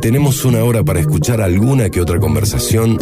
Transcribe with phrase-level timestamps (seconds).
[0.00, 2.98] Tenemos una hora para escuchar alguna que otra conversación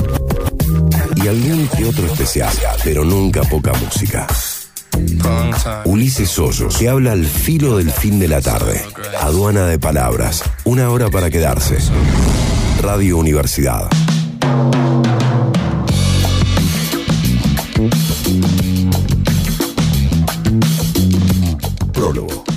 [1.17, 4.27] y algún que otro especial, pero nunca poca música.
[5.85, 8.80] Ulises Hoyos, que habla al filo del fin de la tarde.
[9.21, 10.43] Aduana de palabras.
[10.65, 11.79] Una hora para quedarse.
[12.80, 13.88] Radio Universidad.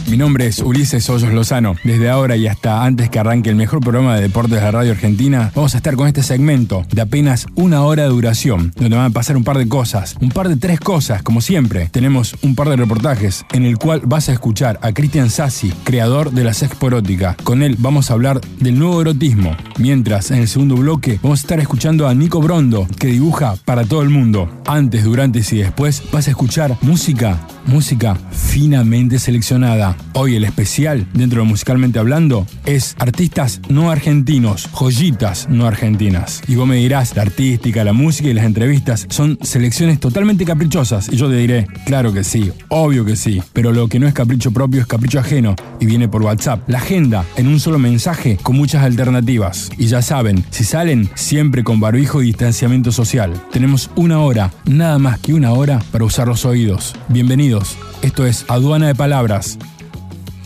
[0.08, 1.76] Mi nombre es Ulises Hoyos Lozano.
[1.84, 4.94] Desde ahora y hasta antes que arranque el mejor programa de deportes de la radio
[4.94, 9.08] argentina, vamos a estar con este segmento de apenas una hora de duración, donde van
[9.08, 11.90] a pasar un par de cosas, un par de tres cosas, como siempre.
[11.92, 16.32] Tenemos un par de reportajes en el cual vas a escuchar a Cristian Sassi, creador
[16.32, 17.36] de la Sexporótica.
[17.44, 21.44] Con él vamos a hablar del nuevo erotismo, mientras en el segundo bloque vamos a
[21.44, 24.50] estar escuchando a Nico Brondo, que dibuja para todo el mundo.
[24.66, 29.97] Antes, durante y después vas a escuchar música música finamente seleccionada.
[30.14, 36.42] Hoy el especial, dentro de musicalmente hablando, es artistas no argentinos, joyitas no argentinas.
[36.48, 41.10] Y vos me dirás, la artística, la música y las entrevistas son selecciones totalmente caprichosas.
[41.12, 43.42] Y yo te diré, claro que sí, obvio que sí.
[43.54, 46.68] Pero lo que no es capricho propio es capricho ajeno y viene por WhatsApp.
[46.68, 49.70] La agenda en un solo mensaje con muchas alternativas.
[49.78, 53.34] Y ya saben, si salen, siempre con barbijo y distanciamiento social.
[53.52, 56.96] Tenemos una hora, nada más que una hora para usar los oídos.
[57.10, 57.78] Bienvenidos.
[58.02, 59.58] Esto es Aduana de Palabras,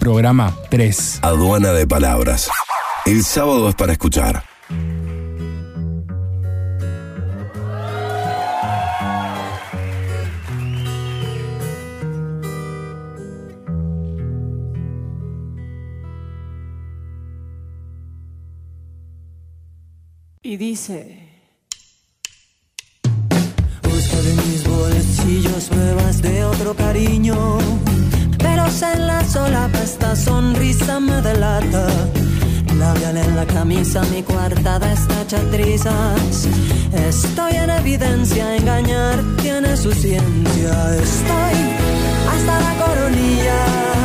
[0.01, 1.19] programa 3.
[1.21, 2.49] Aduana de Palabras.
[3.05, 4.43] El sábado es para escuchar.
[20.41, 21.29] Y dice...
[23.83, 27.59] Busca de mis bolsillos pruebas de otro cariño.
[28.63, 31.87] En la solapa esta sonrisa me delata.
[32.77, 36.47] Labial en la camisa, mi coartada está hecha trizas.
[36.93, 40.95] Estoy en evidencia, engañar tiene su ciencia.
[40.95, 41.57] Estoy
[42.31, 44.00] hasta la coronilla.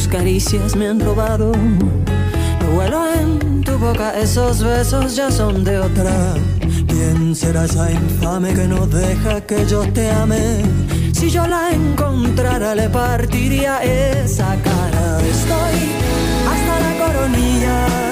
[0.00, 1.52] Tus caricias me han robado.
[2.62, 6.34] Lo huelo en tu boca, esos besos ya son de otra.
[6.86, 10.62] ¿Quién será esa infame que no deja que yo te ame?
[11.12, 15.20] Si yo la encontrara, le partiría esa cara.
[15.20, 15.78] Estoy
[16.50, 18.09] hasta la coronilla.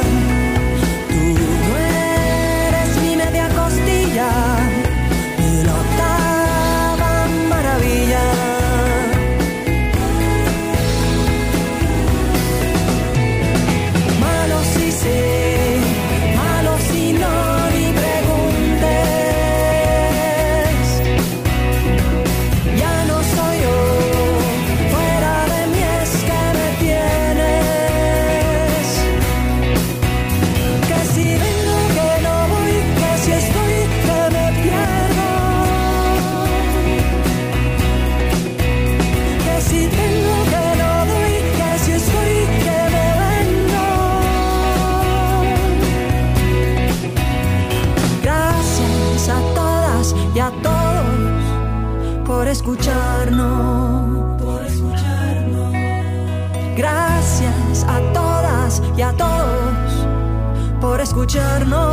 [52.68, 54.42] Escucharnos.
[54.42, 55.72] Por escucharnos.
[56.76, 60.06] Gracias a todas y a todos
[60.80, 61.87] por escucharnos.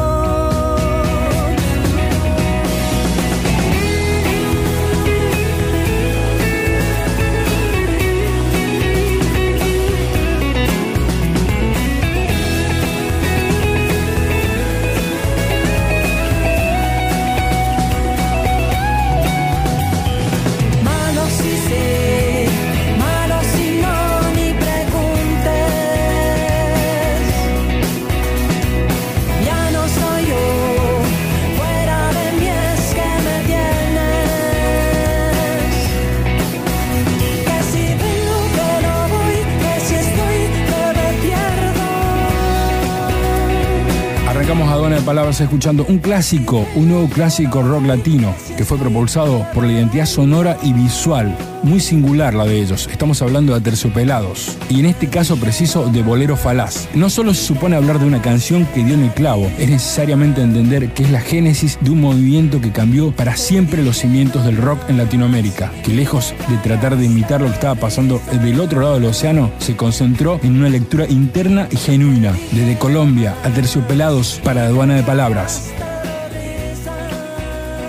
[45.15, 50.07] Palabras escuchando un clásico, un nuevo clásico rock latino que fue propulsado por la identidad
[50.07, 51.33] sonora y visual,
[51.65, 52.87] muy singular la de ellos.
[52.91, 56.87] Estamos hablando de Aterciopelados y en este caso preciso de Bolero Falaz.
[56.93, 60.41] No solo se supone hablar de una canción que dio en el clavo, es necesariamente
[60.41, 64.57] entender que es la génesis de un movimiento que cambió para siempre los cimientos del
[64.57, 68.81] rock en Latinoamérica, que lejos de tratar de imitar lo que estaba pasando del otro
[68.81, 74.39] lado del océano, se concentró en una lectura interna y genuina, desde Colombia a Terciopelados
[74.43, 75.71] para Aduana de Palabras.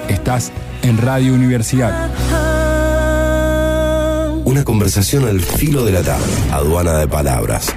[0.09, 0.53] Estás
[0.83, 2.11] en Radio Universidad.
[4.57, 6.25] Una conversación al filo de la tarde.
[6.51, 7.77] Aduana de Palabras.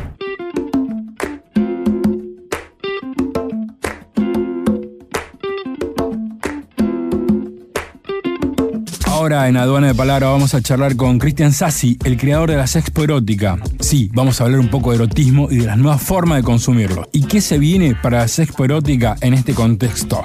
[9.05, 12.65] Ahora en Aduana de Palabra vamos a charlar con Cristian Sassi, el creador de la
[12.65, 13.59] Sexpo Erótica.
[13.81, 17.09] Sí, vamos a hablar un poco de erotismo y de las nuevas formas de consumirlo.
[17.11, 20.23] ¿Y qué se viene para la Sexpo Erótica en este contexto?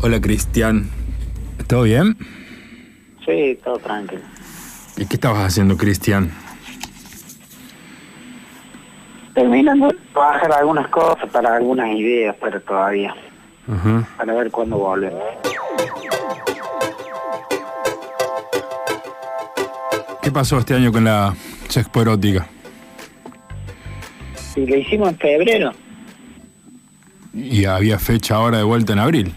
[0.00, 0.88] Hola Cristian,
[1.66, 2.16] ¿todo bien?
[3.24, 4.22] Sí, todo tranquilo.
[4.96, 6.30] ¿Y qué estabas haciendo, Cristian?
[9.34, 13.14] Terminando de trabajar algunas cosas para algunas ideas, pero todavía.
[14.16, 15.22] Para ver cuándo volvemos.
[20.22, 21.34] ¿Qué pasó este año con la
[21.68, 22.46] Sexpo Erótica?
[24.54, 25.72] Y lo hicimos en febrero.
[27.32, 29.34] Y había fecha ahora de vuelta en abril.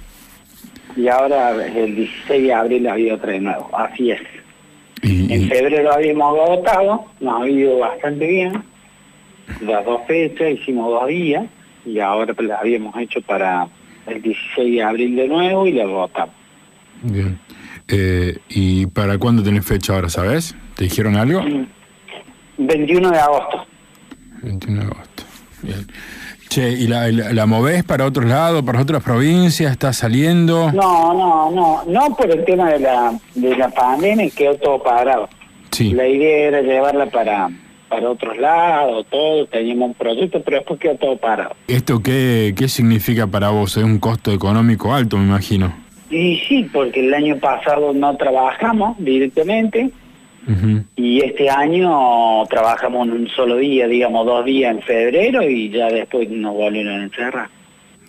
[0.97, 3.69] Y ahora el 16 de abril ha habido otra de nuevo.
[3.77, 4.19] Así es.
[5.03, 8.63] Y, En febrero habíamos agotado, nos ha ido bastante bien.
[9.61, 11.45] Las dos fechas hicimos dos días
[11.85, 13.67] y ahora las habíamos hecho para
[14.07, 16.35] el 16 de abril de nuevo y la agotamos.
[17.03, 17.39] bien.
[17.87, 20.55] Eh, ¿Y para cuándo tenés fecha ahora, sabes?
[20.75, 21.41] ¿Te dijeron algo?
[22.57, 23.65] 21 de agosto.
[24.41, 25.23] 21 de agosto.
[25.61, 25.87] Bien.
[26.49, 29.71] Che, ¿y la, la, la movés para otros lados, para otras provincias?
[29.71, 30.71] ¿Está saliendo?
[30.71, 35.29] No, no, no, no por el tema de la, de la pandemia quedó todo parado.
[35.71, 35.91] Sí.
[35.91, 37.49] La idea era llevarla para,
[37.89, 41.55] para otros lados, todo, teníamos un proyecto, pero después quedó todo parado.
[41.67, 43.75] ¿Esto qué, qué significa para vos?
[43.77, 45.73] Es un costo económico alto, me imagino.
[46.09, 49.91] Y sí, porque el año pasado no trabajamos directamente
[50.95, 55.87] Y este año trabajamos en un solo día, digamos dos días en febrero y ya
[55.87, 57.49] después nos volvieron a encerrar.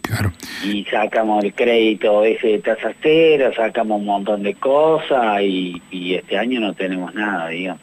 [0.02, 0.32] Claro.
[0.64, 6.14] Y sacamos el crédito ese de tasa cero, sacamos un montón de cosas y, y
[6.14, 7.82] este año no tenemos nada, digamos.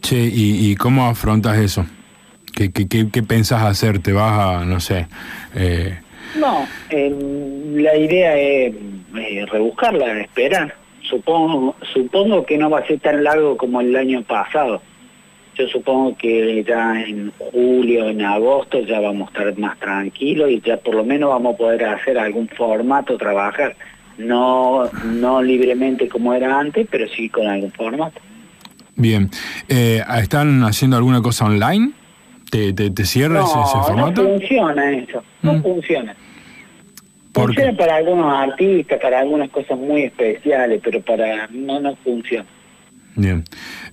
[0.00, 1.86] Che, ¿y, y cómo afrontas eso?
[2.54, 4.00] ¿Qué, qué, qué, qué pensás hacer?
[4.00, 5.06] ¿Te vas a, no sé,
[5.54, 5.98] eh,
[6.38, 7.10] No, eh,
[7.74, 8.74] la idea es
[9.50, 10.81] rebuscarla, esperar.
[11.16, 14.80] Supongo, supongo que no va a ser tan largo como el año pasado.
[15.54, 20.62] Yo supongo que ya en julio, en agosto ya vamos a estar más tranquilos y
[20.62, 23.76] ya por lo menos vamos a poder hacer algún formato, trabajar.
[24.16, 28.18] No, no libremente como era antes, pero sí con algún formato.
[28.96, 29.28] bien?
[29.68, 31.92] Eh, ¿Están haciendo alguna cosa online?
[32.50, 34.22] ¿Te, te, te cierra ese, ese No, no formato?
[34.22, 35.62] funciona eso, no Mm.
[35.62, 36.16] funciona.
[37.32, 42.46] ¿Por Funciona para algunos artistas, para algunas cosas muy especiales, pero para no no funciona.
[43.16, 43.42] Bien.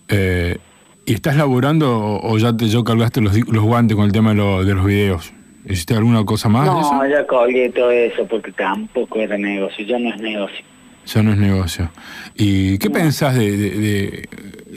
[0.10, 0.58] Eh,
[1.06, 4.36] ¿Y estás laburando o, o ya te yo cargaste los, guantes con el tema de,
[4.36, 5.34] lo- de los videos?
[5.66, 10.10] ¿Hiciste alguna cosa más no, ya colgué todo eso porque tampoco era negocio, ya no
[10.14, 10.66] es negocio.
[11.06, 11.90] Ya no es negocio.
[12.36, 14.30] ¿Y qué pensás de, de- de-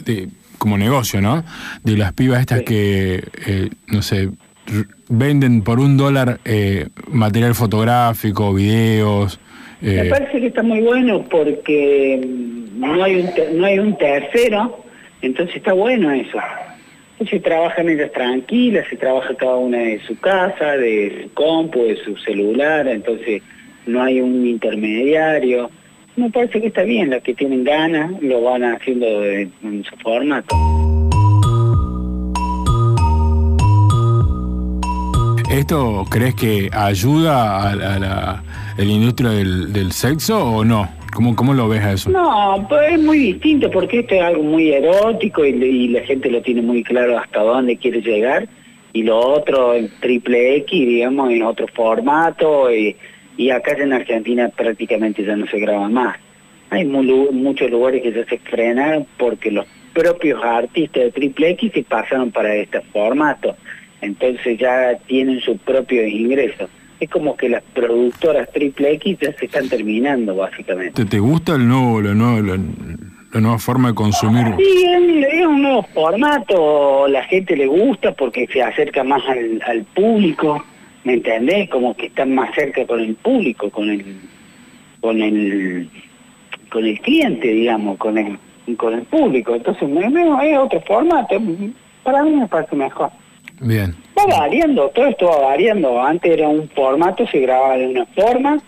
[0.04, 0.28] de-
[0.58, 1.44] como negocio, no?
[1.82, 2.64] De las pibas estas Sí.
[2.64, 4.30] que, eh, no sé,
[5.12, 9.38] venden por un dólar eh, material fotográfico, videos.
[9.80, 13.96] Me eh, parece que está muy bueno porque mm, no hay un, no hay un
[13.98, 14.84] tercero,
[15.20, 16.38] entonces está bueno eso.
[17.12, 21.96] Entonces trabajan ellas tranquilas, se trabaja cada una de su casa, de su compu, de
[22.04, 23.42] su celular, entonces
[23.86, 25.70] no hay un intermediario.
[26.16, 29.96] Me parece que está bien, las que tienen ganas lo van haciendo de- en su
[29.96, 30.54] formato.
[35.52, 38.42] ¿Esto crees que ayuda a, la-
[38.78, 40.88] a industria del, sexo o no?
[41.14, 42.08] ¿Cómo, ¿Cómo lo ves a eso?
[42.08, 46.40] No, pues es muy distinto porque esto es algo muy erótico y, la gente lo
[46.40, 48.48] tiene muy claro hasta dónde quiere llegar
[48.94, 52.96] y lo otro en triple X, digamos, en otro formato y,
[53.36, 56.16] y acá en Argentina prácticamente ya no se graba más.
[56.70, 61.82] Hay muchos lugares que ya se frenaron porque los propios artistas de triple X se
[61.82, 63.54] pasaron para este formato,
[64.02, 66.68] entonces ya tienen su propio ingreso.
[67.00, 71.02] Es como que las productoras triple X ya se están terminando básicamente.
[71.04, 72.62] ¿Te, te gusta el nuevo, la, nueva, la,
[73.32, 74.44] la nueva forma de consumir?
[74.56, 79.62] Sí, es, es un nuevo formato, la gente le gusta porque se acerca más al,
[79.66, 80.64] al público,
[81.04, 81.68] ¿me entendés?
[81.70, 84.04] Como que están más cerca con el público, con el,
[85.00, 85.88] con el,
[86.70, 88.38] con el cliente, digamos, con el,
[88.76, 89.54] con el público.
[89.56, 91.40] Entonces, es otro formato,
[92.04, 93.10] para mí me parece mejor.
[93.62, 93.94] Bien.
[94.18, 96.02] Va variando, todo esto va variando.
[96.02, 98.58] Antes era un formato, se grababa de una forma,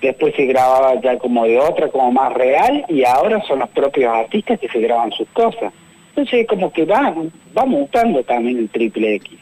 [0.00, 4.12] después se grababa ya como de otra, como más real, y ahora son los propios
[4.12, 5.72] artistas que se graban sus cosas.
[6.08, 7.14] Entonces como que va,
[7.56, 9.38] va mutando también el triple X,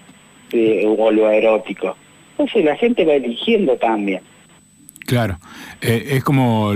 [0.53, 1.97] eh, o lo erótico.
[2.33, 4.21] Entonces la gente va eligiendo también.
[5.07, 5.39] Claro,
[5.81, 6.73] eh, es como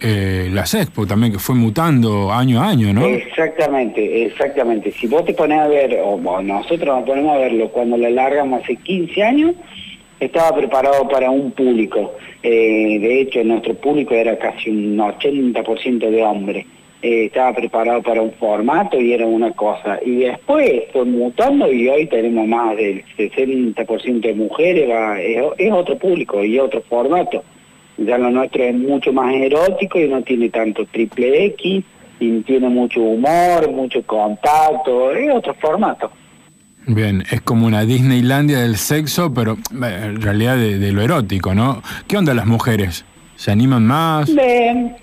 [0.00, 3.06] eh, la Sexpo también, que fue mutando año a año, ¿no?
[3.06, 4.92] Exactamente, exactamente.
[4.92, 8.62] Si vos te pones a ver, o nosotros nos ponemos a verlo cuando la largamos
[8.62, 9.54] hace 15 años,
[10.20, 12.14] estaba preparado para un público.
[12.42, 16.66] Eh, de hecho, nuestro público era casi un 80% de hombres.
[17.02, 19.98] Eh, estaba preparado para un formato y era una cosa.
[20.04, 24.90] Y después fue mutando y hoy tenemos más del 60% de mujeres,
[25.58, 27.42] es, otro público y otro formato.
[28.00, 31.84] Ya lo nuestro es mucho más erótico y no tiene tanto triple X,
[32.18, 36.10] y tiene mucho humor, mucho contacto, es otro formato.
[36.86, 41.82] Bien, es como una Disneylandia del sexo, pero en realidad de, lo erótico, ¿no?
[42.08, 43.04] ¿Qué onda las mujeres?
[43.36, 44.34] ¿Se animan más?
[44.34, 44.96] Bien.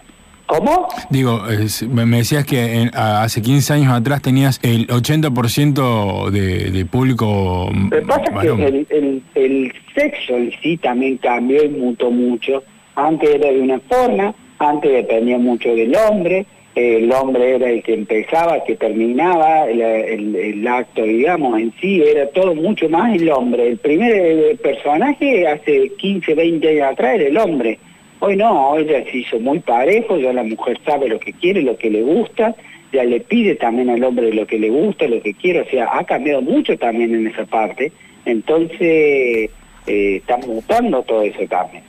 [0.47, 0.87] ¿Cómo?
[1.09, 1.43] Digo,
[1.89, 7.69] me decías que hace 15 años atrás tenías el 80% de, de público.
[7.71, 12.63] Lo que pasa es que el, el, sexo en sí también cambió y mutó mucho.
[12.97, 17.93] Antes era de una forma, antes dependía mucho del hombre, el hombre era el que
[17.93, 23.67] empezaba, que terminaba el, acto, digamos, en sí era todo mucho más el hombre.
[23.67, 27.77] El primer eh, personaje hace 15, 20 años atrás era el hombre.
[28.19, 31.61] Hoy no, hoy ya se hizo muy parejo, ya la mujer sabe lo que quiere,
[31.61, 32.55] lo que le gusta,
[32.91, 35.89] ya le pide también al hombre lo que le gusta, lo que quiere, o sea,
[35.91, 37.91] ha cambiado mucho también en esa parte.
[38.25, 39.49] Entonces, eh,
[39.85, 41.83] está mutando todo eso también.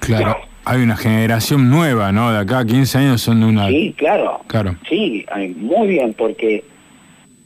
[0.00, 2.30] Claro hay una generación nueva, ¿no?
[2.30, 3.66] De acá 15 años son una...
[3.66, 4.40] Sí, claro.
[4.46, 4.76] Claro.
[4.88, 6.62] Sí, muy bien, porque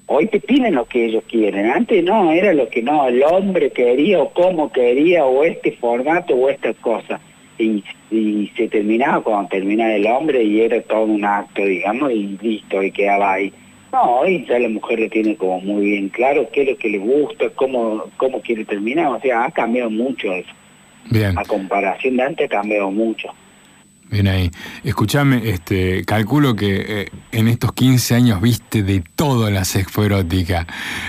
[0.04, 1.70] hoy te piden lo que ellos quieren.
[1.70, 6.34] Antes no, era lo que no, el hombre quería o cómo quería o este formato
[6.34, 7.18] o esta cosa.
[7.58, 12.36] Y, y se terminaba cuando terminaba el hombre y era todo un acto, digamos, y
[12.42, 13.50] listo, y quedaba ahí.
[13.90, 16.90] No, hoy ya la mujer le tiene como muy bien claro qué es lo que
[16.90, 19.06] le gusta, cómo, cómo quiere terminar.
[19.06, 20.52] O sea, ha cambiado mucho eso.
[21.10, 21.38] Bien.
[21.38, 23.28] A comparación de antes cambió mucho.
[24.10, 24.50] Bien ahí.
[24.84, 30.66] Escúchame, este, calculo que eh, en estos 15 años viste de todo la sexpo erótica.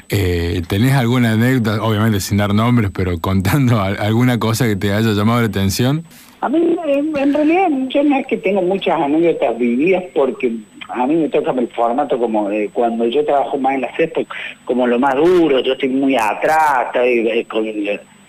[0.10, 5.12] Eh, ¿Tenés alguna anécdota, obviamente sin dar nombres, pero contando alguna cosa que te haya
[5.12, 6.04] llamado la atención?
[6.42, 10.54] A mí, en realidad, yo no es que tengo muchas anécdotas vividas porque
[10.90, 14.22] a mí me toca el formato como de cuando yo trabajo más en la sexpo,
[14.64, 17.66] como lo más duro, yo estoy muy atrás, estoy eh, con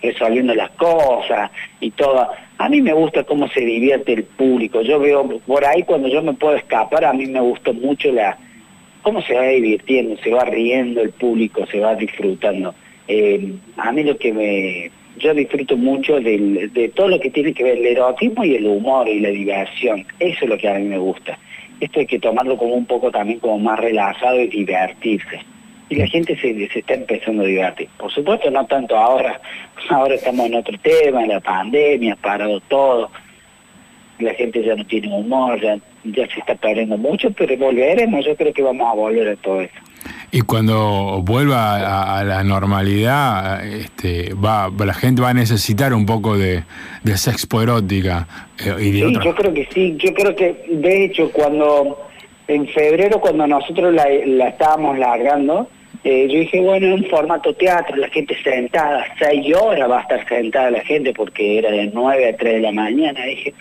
[0.01, 2.27] resolviendo las cosas y todo.
[2.57, 4.81] A mí me gusta cómo se divierte el público.
[4.81, 8.37] Yo veo por ahí cuando yo me puedo escapar, a mí me gusta mucho la
[9.01, 12.75] cómo se va divirtiendo, se va riendo el público, se va disfrutando.
[13.07, 14.91] Eh, a mí lo que me...
[15.17, 19.07] Yo disfruto mucho de todo lo que tiene que ver el erotismo y el humor
[19.07, 20.05] y la diversión.
[20.19, 21.39] Eso es lo que a mí me gusta.
[21.79, 25.39] Esto hay que tomarlo como un poco también como más relajado y divertirse
[25.89, 27.89] y la gente se, se está empezando a divertir.
[27.97, 29.39] Por supuesto, no tanto ahora,
[29.89, 33.09] ahora estamos en otro tema, la pandemia, ha parado todo,
[34.19, 38.35] la gente ya no tiene humor, ya, ya se está perdiendo mucho, pero volveremos, yo
[38.35, 39.75] creo que vamos a volver a todo eso.
[40.31, 46.37] Y cuando vuelva a, la normalidad, este, va, la gente va a necesitar un poco
[46.37, 46.63] de,
[47.03, 48.27] de sexpo erótica.
[48.59, 52.07] Eh, y sí, yo creo que sí, yo creo que de hecho cuando
[52.47, 55.69] en febrero cuando nosotros la, la estábamos largando,
[56.09, 60.01] eh, yo dije, bueno, en un formato teatro, la gente sentada, seis horas va a
[60.03, 63.25] estar sentada la gente porque era de nueve a tres de la mañana.
[63.25, 63.53] Dije,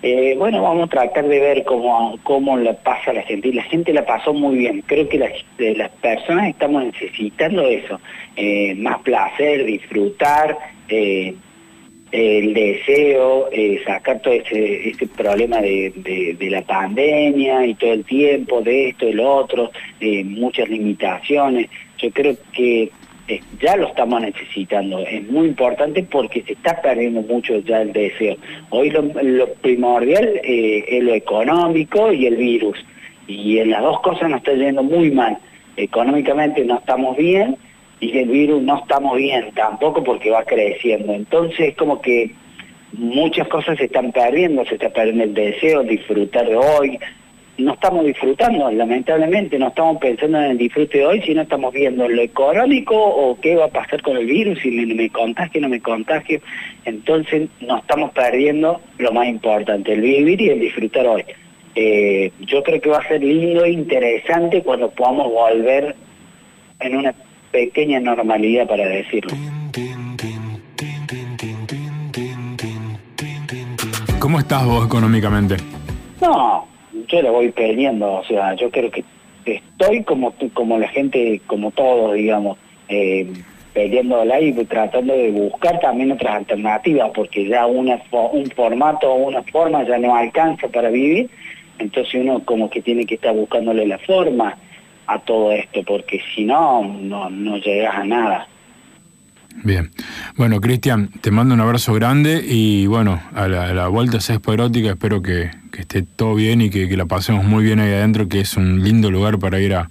[0.00, 3.48] eh, bueno, vamos a tratar de ver cómo, cómo la pasa la gente.
[3.48, 4.82] Y la gente la pasó muy bien.
[4.86, 8.00] Creo que las, personas estamos necesitando eso.
[8.34, 10.56] Eh, más placer, disfrutar,
[10.88, 13.50] el deseo,
[13.86, 15.92] sacar todo ese, problema de,
[16.38, 19.70] de, la pandemia y todo el tiempo, de esto, de lo otro,
[20.24, 21.68] muchas limitaciones
[22.00, 22.90] yo creo que
[23.28, 24.98] eh, ya lo estamos necesitando.
[25.00, 28.36] Es muy importante porque se está perdiendo mucho ya el deseo.
[28.70, 32.78] Hoy lo, primordial eh, es lo económico y el virus.
[33.26, 35.38] Y en las dos cosas nos está yendo muy mal.
[35.76, 37.56] Económicamente no estamos bien
[38.00, 41.12] y el virus no estamos bien tampoco porque va creciendo.
[41.12, 42.34] Entonces es como que
[42.92, 46.98] muchas cosas se están perdiendo, se está perdiendo el deseo, disfrutar de hoy,
[47.60, 52.08] no estamos disfrutando, lamentablemente no estamos pensando en el disfrute de hoy, sino estamos viendo
[52.08, 55.68] lo económico o qué va a pasar con el virus, si me, me contagio, no
[55.68, 56.40] me contagio.
[56.84, 61.24] Entonces nos estamos perdiendo lo más importante, el vivir y el disfrutar hoy.
[61.74, 65.94] Eh, yo creo que va a ser lindo e interesante cuando podamos volver
[66.80, 67.14] en una
[67.52, 69.36] pequeña normalidad, para decirlo.
[74.18, 75.56] ¿Cómo estás vos económicamente?
[76.20, 76.68] No,
[77.06, 79.04] yo la voy peleando, o sea, yo creo que
[79.44, 83.26] estoy como como la gente, como todos, digamos, eh,
[83.72, 88.00] peleándola y tratando de buscar también otras alternativas, porque ya una,
[88.32, 91.30] un formato una forma ya no alcanza para vivir,
[91.78, 94.56] entonces uno como que tiene que estar buscándole la forma
[95.06, 98.48] a todo esto, porque si no, no, no llegas a nada.
[99.62, 99.90] Bien.
[100.36, 105.20] Bueno, Cristian, te mando un abrazo grande y bueno, a la, vuelta Sexpo Erótica espero
[105.22, 108.82] que, esté todo bien y que, la pasemos muy bien ahí adentro, que es un
[108.82, 109.88] lindo lugar para ir a,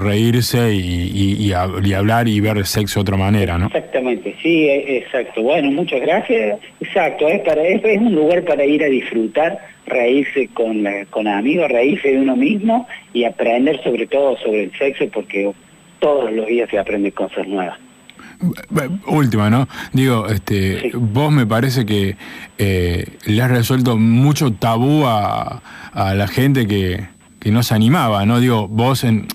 [0.00, 3.66] reírse y, hablar y ver el sexo de otra manera, ¿no?
[3.66, 5.42] Exactamente, sí, e, exacto.
[5.42, 6.58] Bueno, muchas gracias.
[6.80, 12.18] Exacto, es, para, es, un lugar para ir a disfrutar, reírse con amigos, reírse de
[12.18, 15.52] uno mismo y aprender sobre todo sobre el sexo porque
[15.98, 17.78] todos los días se aprende cosas nuevas.
[19.06, 19.68] Última, ¿no?
[19.92, 22.16] Digo, este, vos me parece que
[22.56, 27.08] eh, le has resuelto mucho tabú a, la gente que,
[27.46, 28.38] no se animaba, ¿no?
[28.38, 29.26] Digo, vos en,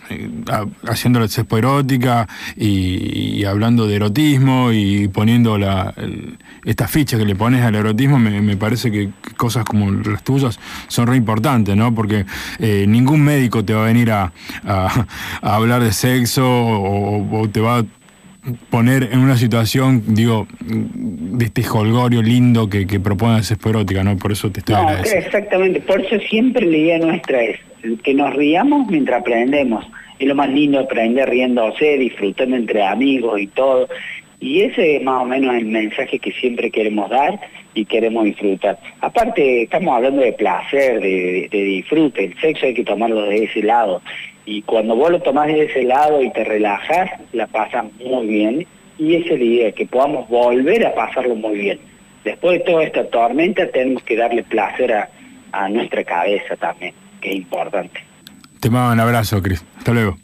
[0.87, 5.93] haciendo la sexpo erótica y, hablando de erotismo y poniendo la,
[6.63, 11.07] esta ficha que le pones al erotismo, me, parece que cosas como las tuyas son
[11.07, 11.93] re importantes, ¿no?
[11.93, 12.25] Porque
[12.59, 14.31] eh, ningún médico te va a venir a,
[15.41, 17.85] hablar de sexo o, o te va a
[18.69, 24.17] poner en una situación, digo, de este jolgorio lindo que, que propone Erótica, ¿no?
[24.17, 27.59] Por eso te estoy no, Exactamente, por eso siempre la idea nuestra es
[28.03, 29.85] que nos riamos mientras aprendemos.
[30.19, 33.87] Es lo más lindo aprender riéndose, disfrutando entre amigos y todo.
[34.39, 37.39] Y ese es más o menos el mensaje que siempre queremos dar
[37.73, 38.79] y queremos disfrutar.
[39.01, 43.61] Aparte, estamos hablando de placer, de, de disfrute, el sexo hay que tomarlo de ese
[43.63, 44.01] lado
[44.45, 48.67] y cuando vos lo tomás de ese lado y te relajas, la pasas muy bien.
[48.97, 51.79] Y esa es la idea, que podamos volver a pasarlo muy bien.
[52.23, 55.09] Después de toda esta tormenta tenemos que darle placer a,
[55.69, 58.01] nuestra cabeza también, que es importante.
[58.59, 59.63] Te mando un abrazo, Cris.
[59.77, 60.17] Hasta luego.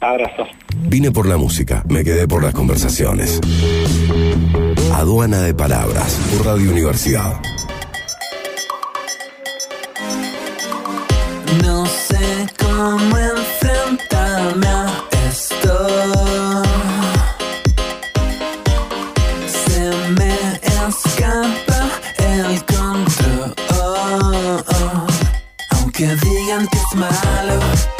[0.00, 0.46] Abrazo.
[0.76, 3.40] Vine por la música, me quedé por las conversaciones.
[4.92, 7.40] Aduana de Palabras, por Radio Universidad.
[11.62, 16.62] No sé cómo enfrentarme a esto.
[19.46, 21.88] Se me escapa
[22.18, 23.54] el control.
[25.70, 27.93] Aunque digan que es malo.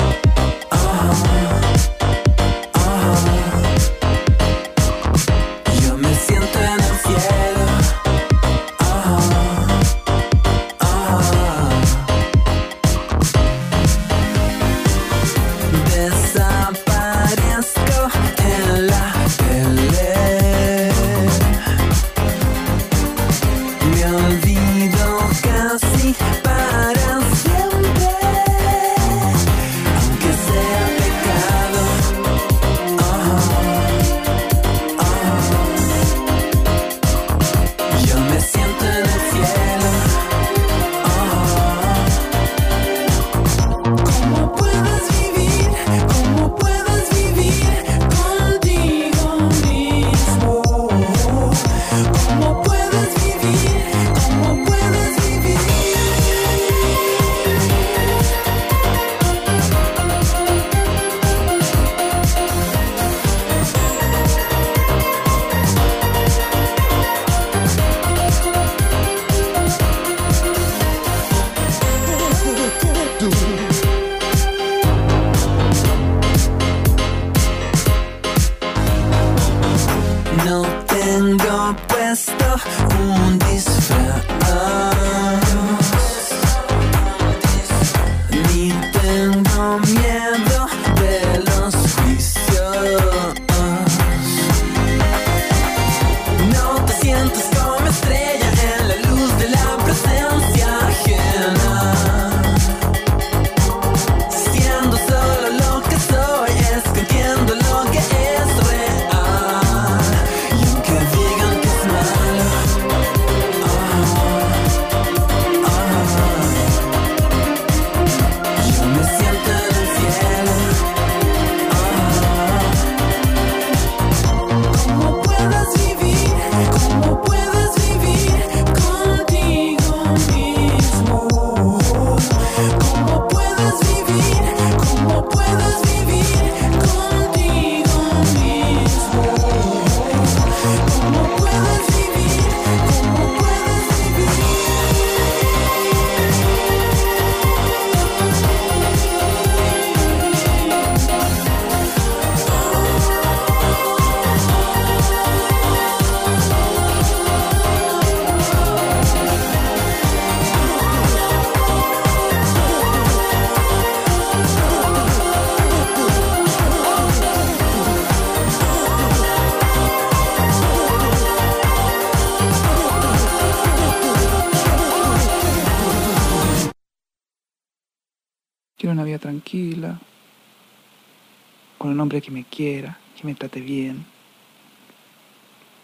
[182.20, 184.04] Que me quiera, que me trate bien,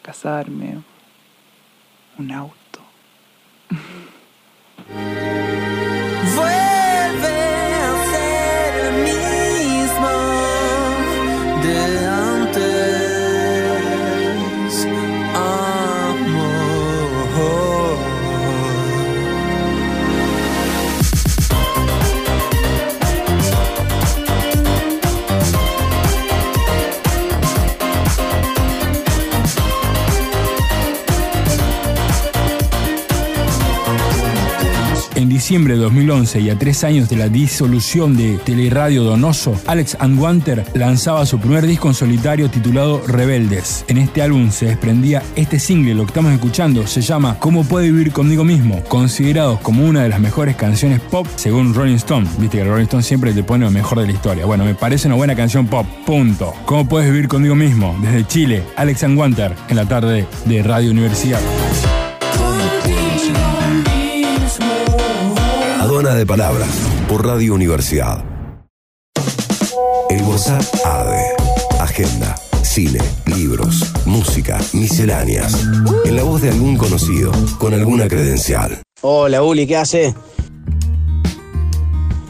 [0.03, 0.79] casarme,
[35.51, 40.65] diciembre de 2011 y a tres años de la disolución de Teleradio Donoso, Alex Anguanter
[40.75, 43.85] lanzaba su primer disco en solitario titulado Rebeldes.
[43.89, 47.91] En este álbum se desprendía este single, lo que estamos escuchando, se llama ¿Cómo puede
[47.91, 48.81] vivir conmigo mismo?
[48.85, 52.29] Considerado como una de las mejores canciones pop según Rolling Stone.
[52.39, 54.47] Viste que Rolling Stone siempre te pone lo mejor de la historia.
[54.47, 55.85] Bueno, me parece una buena canción pop.
[56.07, 56.55] Punto.
[56.65, 57.99] ¿Cómo puedes vivir conmigo mismo?
[58.01, 61.41] Desde Chile, Alex Anguanter en la tarde de Radio Universidad.
[66.01, 66.71] Aduana de Palabras
[67.11, 68.25] por Radio Universidad.
[70.09, 71.27] El WhatsApp ADE.
[71.79, 75.63] Agenda, cine, libros, música, misceláneas.
[76.07, 78.81] En la voz de algún conocido, con alguna credencial.
[79.03, 80.15] Hola Uli, ¿qué hace?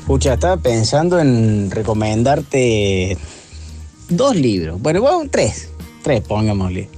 [0.04, 3.16] Pucha, estaba pensando en recomendarte
[4.09, 4.83] dos libros.
[4.83, 5.70] Bueno, bueno, tres.
[6.02, 6.88] Tres, pongámosle.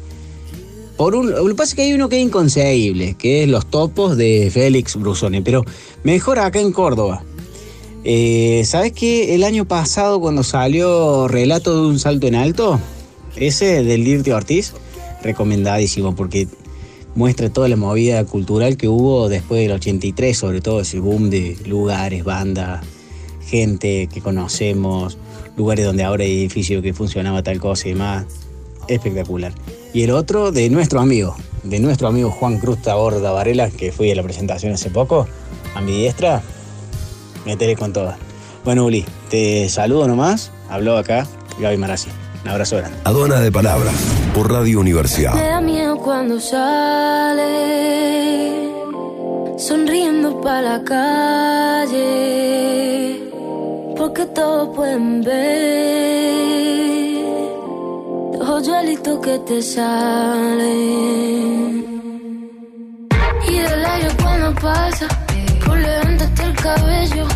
[1.03, 3.67] Por un, lo que pasa es que hay uno que es inconseguible, que es Los
[3.67, 5.65] Topos de Félix Brusoni, pero
[6.05, 7.25] mejor acá en Córdoba.
[8.05, 12.79] Eh, ¿Sabes que el año pasado cuando salió Relato de un Salto en Alto?
[13.35, 14.75] Ese del Dirty Ortiz,
[15.25, 16.47] recomendadísimo porque
[17.17, 21.57] muestra toda la movida cultural que hubo después del 83, sobre todo ese boom de
[21.67, 22.87] lugares, bandas,
[23.45, 25.19] gente que conocemos,
[25.57, 28.25] lugares donde ahora hay edificios que funcionaba tal cosa y más.
[28.87, 29.53] Espectacular.
[29.95, 34.11] Y el otro de nuestro amigo, de nuestro amigo Juan Cruz Taborda Varela, que fui
[34.11, 35.29] a la presentación hace poco,
[35.75, 36.43] a mi diestra,
[37.45, 38.17] meteré con todas.
[38.65, 40.51] Bueno, Uli, te saludo nomás.
[40.71, 41.27] Habló acá
[41.61, 42.09] Gaby Marazzi.
[42.43, 42.97] Un abrazo grande.
[43.05, 43.95] Aduana de Palabras,
[44.35, 45.35] por Radio Universidad.
[45.35, 47.43] Me da miedo cuando sale,
[49.59, 52.01] sonriendo para la calle,
[53.97, 56.42] porque todos pueden ver
[58.63, 60.71] los hoyuelitos que te salen.
[63.49, 65.09] Y el aire cuando pasa,
[65.65, 67.27] por levantarte el cabello,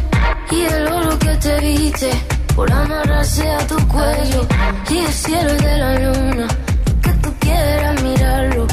[0.50, 2.10] y el oro que te viste,
[2.54, 4.46] por amarrarse a tu cuello,
[4.90, 6.46] y el cielo de la luna,
[7.02, 8.66] que tú quieras mirarlo,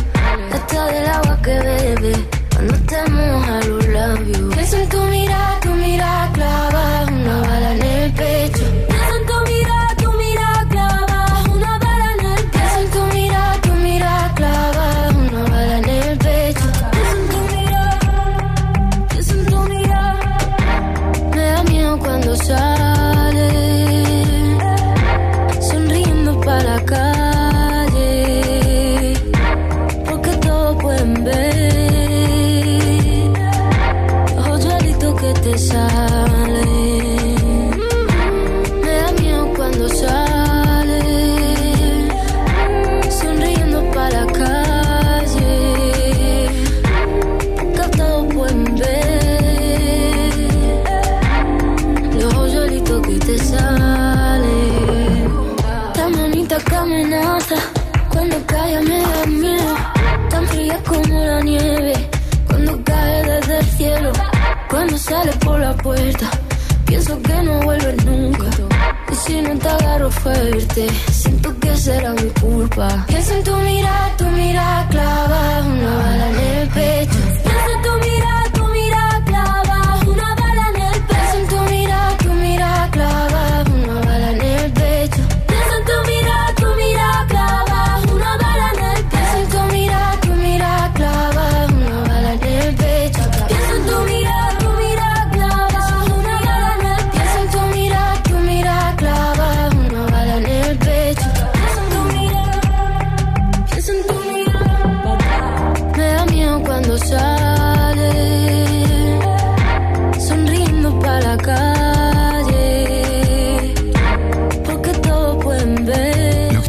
[0.54, 2.14] hasta del agua que bebe,
[2.54, 4.54] cuando te moja los labios.
[4.56, 8.03] Pienso en tu mirada, tu mirada clava, una bala en
[60.88, 61.94] como la nieve,
[62.48, 64.12] cuando cae desde el cielo.
[64.70, 66.30] Cuando sale por la puerta,
[66.86, 68.46] pienso que no vuelves nunca.
[69.12, 73.06] Y si no te agarro fuerte, siento que será mi culpa.
[73.08, 77.13] Pienso en tu mirada, tu mirada clava, una bala en el pecho.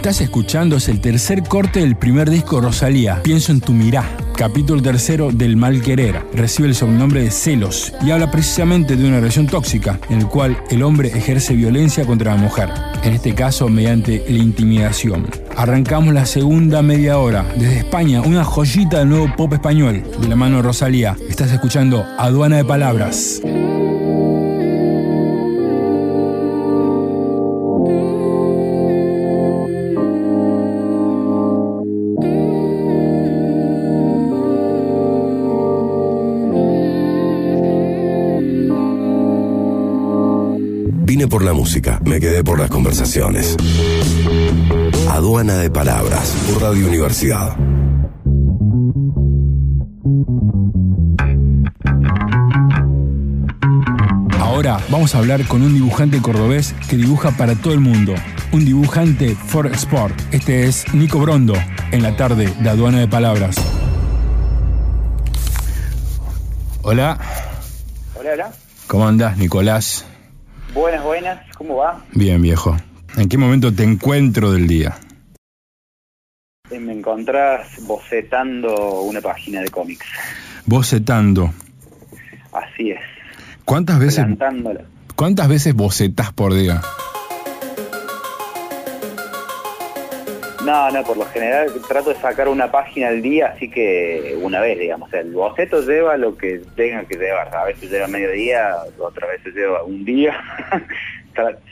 [0.04, 4.04] Estás escuchando es el tercer corte del primer disco Rosalía, Pienso en tu mirá.
[4.36, 6.20] capítulo tercero del mal querer.
[6.34, 10.62] Recibe el sobrenombre de celos y habla precisamente de una relación tóxica en el cual
[10.68, 12.68] el hombre ejerce violencia contra la mujer,
[13.02, 15.26] en este caso mediante la intimidación.
[15.56, 17.46] Arrancamos la segunda media hora.
[17.56, 21.16] Desde España, una joyita del nuevo pop español, de la mano de Rosalía.
[21.30, 23.40] Estás escuchando Aduana de Palabras.
[41.64, 43.56] Música, me quedé por las conversaciones.
[45.08, 47.56] Aduana de Palabras, por Radio Universidad.
[54.38, 58.14] Ahora vamos a hablar con un dibujante cordobés que dibuja para todo el mundo.
[58.52, 60.14] Un dibujante for sport.
[60.32, 61.54] Este es Nico Brondo,
[61.92, 63.56] en la tarde de Aduana de Palabras.
[66.82, 67.18] Hola,
[68.20, 68.52] Hola, hola.
[68.86, 70.04] ¿cómo andás, Nicolás?
[70.74, 71.40] Buenas, buenas.
[71.56, 72.04] ¿Cómo va?
[72.12, 72.76] Bien, viejo.
[73.16, 74.96] ¿En qué momento te encuentro del día?
[76.70, 80.06] Eh, Me encontrás bocetando una página de cómics.
[80.66, 81.52] Bocetando.
[82.52, 83.00] Así es.
[83.64, 84.26] ¿Cuántas veces.
[85.14, 86.80] ¿Cuántas veces bocetás por día?
[90.64, 94.60] No, no, por lo general trato de sacar una página al día, así que una
[94.60, 95.12] vez, digamos.
[95.12, 97.54] El boceto lleva lo que tenga que llevar.
[97.54, 100.34] A veces lleva medio día, otras veces lleva un día.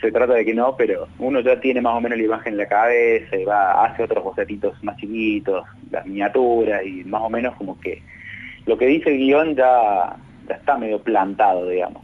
[0.00, 2.59] Se trata de que no, pero uno ya tiene más o menos la imagen en
[2.59, 7.55] la cabeza y va, hace otros bocetitos más chiquitos, las miniaturas y más o menos
[7.57, 8.02] como que
[8.66, 10.16] lo que dice el guion ya,
[10.48, 12.02] ya está medio plantado, digamos.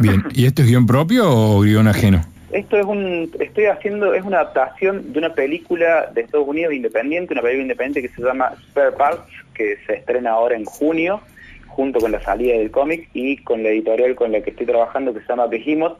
[0.00, 2.22] Bien, ¿y esto es guion propio o guion ajeno?
[2.52, 7.32] Esto es un, estoy haciendo, es una adaptación de una película de Estados Unidos independiente,
[7.32, 9.22] una película independiente que se llama Spare Parts,
[9.54, 11.20] que se estrena ahora en junio,
[11.68, 15.14] junto con la salida del cómic y con la editorial con la que estoy trabajando
[15.14, 15.98] que se llama Behemoth.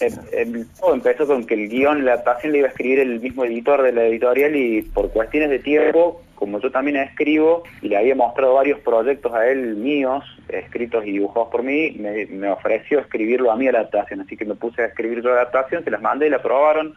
[0.00, 3.18] Eh, eh, todo empezó con que el guion, la adaptación le iba a escribir el
[3.18, 7.88] mismo editor de la editorial y por cuestiones de tiempo, como yo también escribo y
[7.88, 12.98] le había mostrado varios proyectos a él míos, escritos y dibujados por mí, me, ofreció
[12.98, 16.02] escribirlo a la adaptación, así que me puse a escribir yo la adaptación, se las
[16.02, 16.94] mandé, la aprobaron,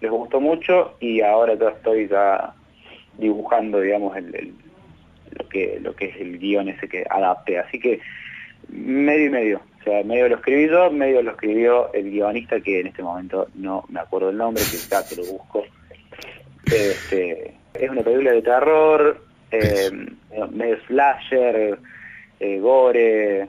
[0.00, 2.54] les gustó mucho y ahora ya estoy ya
[3.18, 4.54] dibujando, digamos, el,
[5.82, 8.00] lo que es el guion ese que adapté, así que
[8.68, 12.80] medio y medio, o sea, medio lo escribí yo, medio lo escribió el guionista que
[12.80, 15.64] en este momento no me acuerdo el nombre, que ya te lo busco.
[16.66, 19.90] Este, es una película de terror, eh,
[20.52, 21.78] medio slasher,
[22.40, 23.48] eh, gore,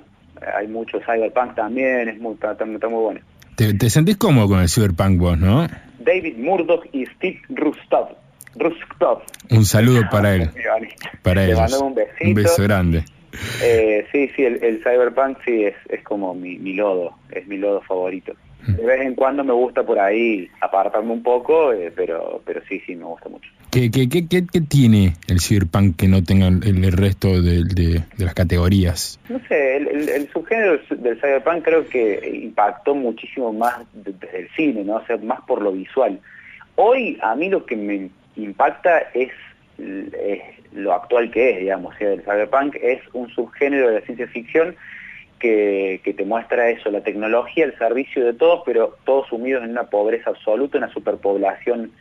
[0.56, 3.20] hay mucho cyberpunk también, es muy, está, está- muy bueno.
[3.56, 5.68] ¿Te, te sentís cómodo con el cyberpunk vos, no?
[6.00, 8.10] David Murdoch y Steve Rustov.
[8.56, 9.22] Rustov.
[9.52, 11.12] Un saludo para él, guionista.
[11.22, 11.60] para Le ellos.
[11.60, 12.26] mandamos un besito.
[12.28, 13.04] Un beso grande.
[13.62, 17.58] Eh, sí, sí, el, el cyberpunk sí es, es como mi, mi lodo, es mi
[17.58, 18.34] lodo favorito.
[18.68, 22.82] De vez en cuando me gusta por ahí apartarme un poco, eh, pero pero sí,
[22.86, 23.50] sí, me gusta mucho.
[23.72, 27.64] ¿Qué, qué, qué, qué- qué tiene el cyberpunk que no tenga el, el resto de,
[27.64, 29.18] de- de las categorías?
[29.30, 34.84] No sé, el, subgénero del- cyberpunk creo que impactó muchísimo más de- desde el cine,
[34.84, 34.96] ¿no?
[34.98, 36.20] O sea, más por lo visual.
[36.76, 39.30] Hoy a mí lo que me impacta es,
[39.80, 40.42] es
[40.74, 41.96] lo actual que es, digamos.
[42.00, 44.76] El cyberpunk es un subgénero de la ciencia ficción
[45.40, 49.72] que, que te muestra eso, la tecnología al servicio de todos, pero todos sumidos en
[49.72, 51.92] una pobreza absoluta, una superpoblación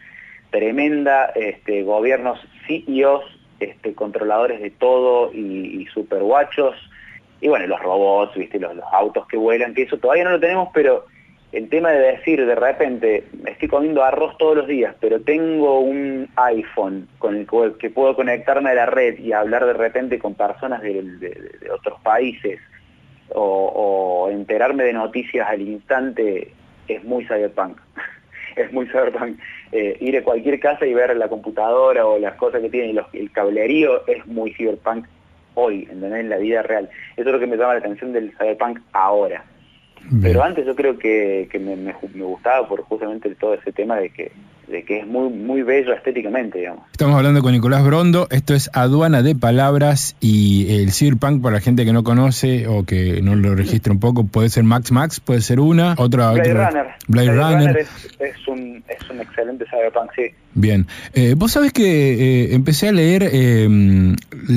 [0.51, 3.25] tremenda, este, gobiernos CEOs,
[3.61, 6.75] este, controladores de todo y, y superguachos,
[7.41, 8.59] y bueno, los robots, ¿viste?
[8.59, 11.07] Los autos que vuelan, que eso todavía no lo tenemos, pero
[11.53, 16.29] el tema de decir de repente, estoy comiendo arroz todos los días, pero tengo un
[16.37, 17.47] iPhone con el
[17.79, 22.61] que puedo conectarme a la red y hablar de repente con personas de, otros países,
[23.35, 26.53] o, enterarme de noticias al instante,
[26.87, 27.79] es muy cyberpunk.
[28.57, 29.39] es muy cyberpunk.
[29.73, 33.13] Eh, ir a cualquier casa y ver la computadora o las cosas que tiene, los-
[33.15, 35.07] el cablerío es muy cyberpunk
[35.55, 36.91] hoy, en la vida real.
[37.17, 39.45] Eso es lo que me llama la atención del cyberpunk ahora.
[40.23, 43.73] Pero antes yo creo que, que me, me ju- me gustaba por justamente todo ese
[43.73, 44.33] tema de que,
[44.71, 46.83] de que es muy, muy bello estéticamente, digamos.
[46.93, 51.61] Estamos hablando con Nicolás Brondo, esto es Aduana de Palabras y el cyberpunk para la
[51.61, 55.21] gente que no conoce o que no lo registra un poco, puede ser Max Max,
[55.21, 56.33] puede ser una, otra...
[56.33, 56.87] Blade otra- Runner.
[57.09, 57.77] Blade, Runner.
[57.79, 57.89] es,
[58.21, 60.23] es un, es un excelente cyberpunk, sí.
[60.55, 60.87] Bien.
[61.15, 61.85] Eh, Vos sabés que
[62.47, 64.17] eh, empecé a leer eh, el,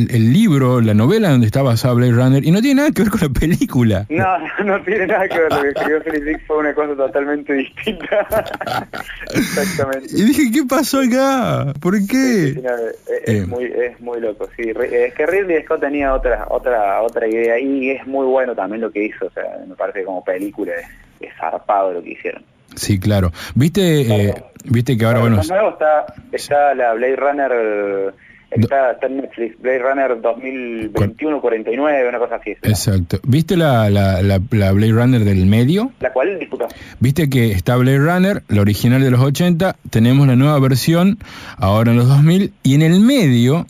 [0.10, 3.12] el libro, la novela donde está basada Blade Runner y no tiene nada que ver
[3.12, 4.06] con la película.
[4.10, 4.26] No,
[4.65, 8.28] no tiene nada que ver, lo que escribió Felix fue una cosa totalmente distinta.
[9.36, 10.00] Exactamente.
[10.09, 11.73] Y dije, ¿qué pasó acá?
[11.79, 12.53] ¿Por qué?
[12.53, 12.95] Sí, no, es,
[13.27, 13.45] Eh.
[13.45, 14.71] muy, es muy loco, sí.
[14.91, 18.91] Es que Ridley Scott tenía otra, otra, otra idea y es muy bueno también lo
[18.91, 20.87] que hizo, o sea, me parece que como película es,
[21.19, 22.43] es zarpado lo que hicieron.
[22.75, 23.31] Sí, claro.
[23.53, 24.33] ¿Viste, eh,
[24.65, 28.13] viste que ahora, bueno, nuevo está, está la Blade Runner,
[28.51, 32.51] está, está en Netflix, Blade Runner 2021-49, una cosa así.
[32.63, 33.19] exacto.
[33.23, 35.91] ¿Viste la, la, la, la Blade Runner del medio?
[35.99, 36.67] La cual, disculpa,
[36.99, 41.17] Viste que está Blade Runner, la original de los 80, tenemos la nueva versión
[41.57, 43.67] ahora en los 2000 y en el medio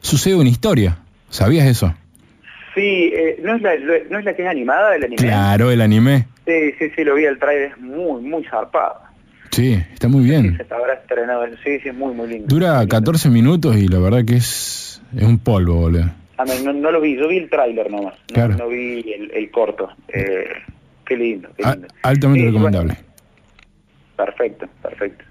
[0.00, 0.98] sucede una historia.
[1.28, 1.94] ¿Sabías eso?
[2.74, 3.72] sí, eh, ¿no, es la,
[4.10, 5.22] ¿no es la que es animada del anime?
[5.22, 6.26] Claro, el anime.
[6.46, 8.96] Sí, sí, sí, lo vi, el trailer es muy, muy zarpado.
[9.52, 10.56] Sí, está muy Sí, bien.
[10.66, 12.46] se habrá estrenado eso, sí, sí, es muy, muy lindo.
[12.48, 12.94] Dura Muy lindo.
[12.96, 16.10] 14 minutos y la verdad que es, es un polvo, boludo.
[16.38, 18.56] Ah, no, no, lo vi, yo vi el tráiler nomás, no, Claro.
[18.56, 19.90] no vi el, el corto.
[20.08, 20.44] Eh,
[21.04, 21.88] qué lindo, qué A- lindo.
[22.02, 22.94] altamente Sí, recomendable.
[22.94, 23.08] bueno,
[24.16, 25.24] perfecto, perfecto.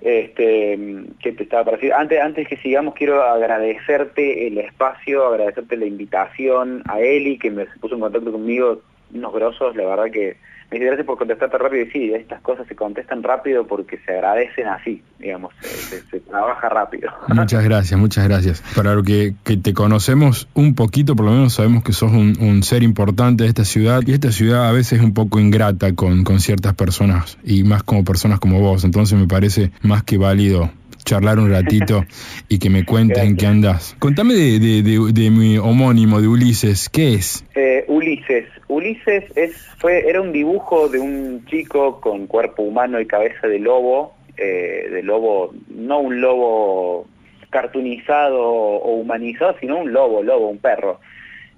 [0.00, 0.78] Este,
[1.22, 1.92] ¿qué te estaba para decir?
[1.92, 7.66] Antes, antes que sigamos, quiero agradecerte el espacio, agradecerte la invitación a Eli, que me
[7.80, 10.36] puso en contacto conmigo, unos grosos, la verdad que
[10.70, 14.66] dice gracias por contestarte rápido y sí, estas cosas se contestan rápido porque se agradecen
[14.68, 17.10] así, digamos, se, se- se trabaja rápido.
[17.28, 18.62] Muchas gracias, muchas gracias.
[18.74, 22.36] Para lo que, que te conocemos un poquito, por lo menos sabemos que sos un,
[22.40, 25.94] un ser importante de esta ciudad y esta ciudad a veces es un poco ingrata
[25.94, 28.84] con, con ciertas personas y más como personas como vos.
[28.84, 30.70] Entonces me parece más que válido
[31.06, 32.04] charlar un ratito
[32.50, 33.96] y que me cuentes en qué andas.
[33.98, 37.42] Contame de, de- de- de mi homónimo, de Ulises, ¿qué es?
[37.54, 38.44] Eh, Ulises.
[38.68, 43.58] Ulises es, fue, era un dibujo de un chico con cuerpo humano y cabeza de
[43.60, 47.06] lobo, eh, de lobo, no un lobo
[47.50, 51.00] cartoonizado o humanizado, sino un lobo, lobo, un perro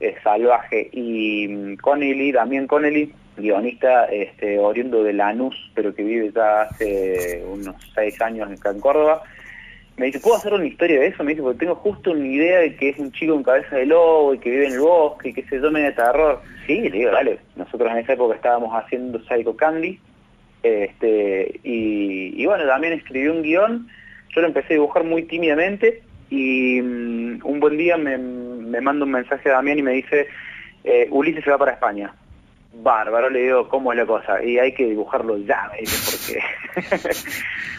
[0.01, 0.89] eh, salvaje.
[0.93, 7.43] Y mm, Connelly, Damián Connelly, guionista este, oriundo de Lanús, pero que vive ya hace
[7.51, 9.23] unos seis años acá en Córdoba,
[9.99, 11.25] me dice, ¿puedo hacer una historia de eso?
[11.25, 13.87] Me dice, porque tengo justo una idea de que es un chico con cabeza de
[13.87, 16.41] lobo y que vive en el bosque y que se medio de terror.
[16.67, 17.39] Sí, le digo, dale.
[17.57, 19.99] Nosotros en esa época estábamos haciendo Psycho Candy.
[20.63, 23.89] Este, y, y bueno, también escribí un guion.
[24.35, 29.05] Yo lo empecé a dibujar muy tímidamente y mm, un buen día me, me manda
[29.05, 30.29] un mensaje a Damián y me dice,
[30.85, 32.15] eh, Ulises se va para España.
[32.81, 34.43] Bárbaro, le digo, ¿cómo es la cosa?
[34.43, 36.41] Y hay que dibujarlo ya, porque...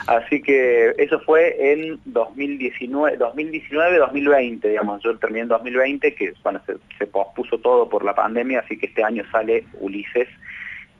[0.07, 5.03] Así que eso fue en 2019, 2019-2020, digamos.
[5.03, 6.59] Yo terminé en 2020, que bueno,
[6.97, 10.27] se, pospuso todo por la pandemia, así que este año sale Ulises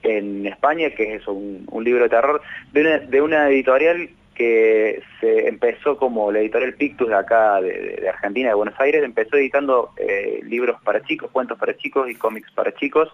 [0.04, 5.48] en España, que es un, libro de terror, de una, de una editorial que se
[5.48, 9.38] empezó como la editorial Pictus de acá, de, de- de Argentina, de Buenos Aires, empezó
[9.38, 13.10] editando eh, libros para chicos, cuentos para chicos y cómics para chicos,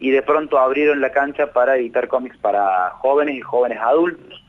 [0.00, 4.42] y de pronto abrieron la cancha para editar cómics para jóvenes y jóvenes adultos,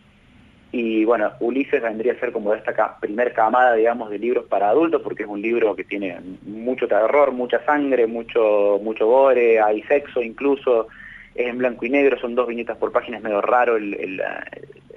[0.72, 4.70] y bueno, Ulises vendría a ser como esta ca- primer camada, digamos, de libros para
[4.70, 9.82] adultos, porque es un libro que tiene mucho terror, mucha sangre, mucho, mucho gore, hay
[9.84, 10.88] sexo incluso,
[11.36, 14.22] es en blanco y negro, son dos viñetas por página, es medio raro el-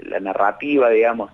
[0.02, 1.32] la narrativa, digamos,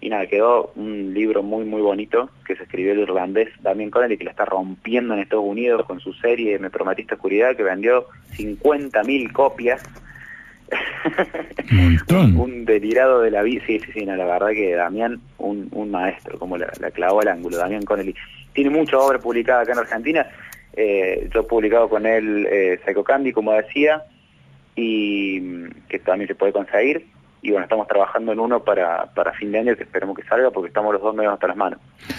[0.00, 4.16] y nada, quedó un libro muy, muy bonito que se escribió el irlandés Damien Connelly,
[4.16, 8.06] que la está rompiendo en Estados Unidos con su serie Me Prometiste Oscuridad, que vendió
[8.36, 9.82] 50.000 copias.
[11.72, 13.62] Un un delirado de la vida.
[13.66, 17.20] Sí, sí, sí, no, la verdad que Damián, un, un maestro, como la, la clavó
[17.20, 18.14] al ángulo, Damián Connelly.
[18.52, 20.26] Tiene mucha obra publicada acá en Argentina.
[20.74, 24.04] Eh, yo he publicado con él eh, Psycho Candy, como decía,
[24.76, 27.04] y mm, que también se puede conseguir.
[27.40, 30.50] Y bueno, estamos trabajando en uno para, para fin de año que esperemos que salga
[30.50, 31.78] porque estamos los dos medio hasta las manos.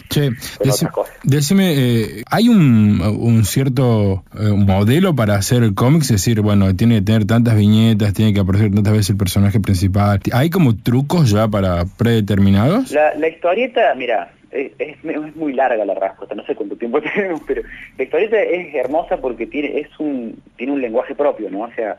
[0.09, 1.15] Che, Con deci- otras cosas.
[1.23, 6.05] decime, eh, ¿hay un, un cierto eh, modelo para hacer cómics?
[6.11, 9.59] Es decir, bueno, tiene que tener tantas viñetas, tiene que aparecer tantas veces el personaje
[9.59, 10.19] principal.
[10.31, 12.91] ¿Hay como trucos ya para predeterminados?
[12.91, 17.01] La, la historieta, mira, es, es- es muy larga la respuesta, no sé cuánto tiempo
[17.13, 17.61] tenemos, pero
[17.97, 21.61] la historieta es hermosa porque tiene, es un, tiene un lenguaje propio, ¿no?
[21.61, 21.97] O sea,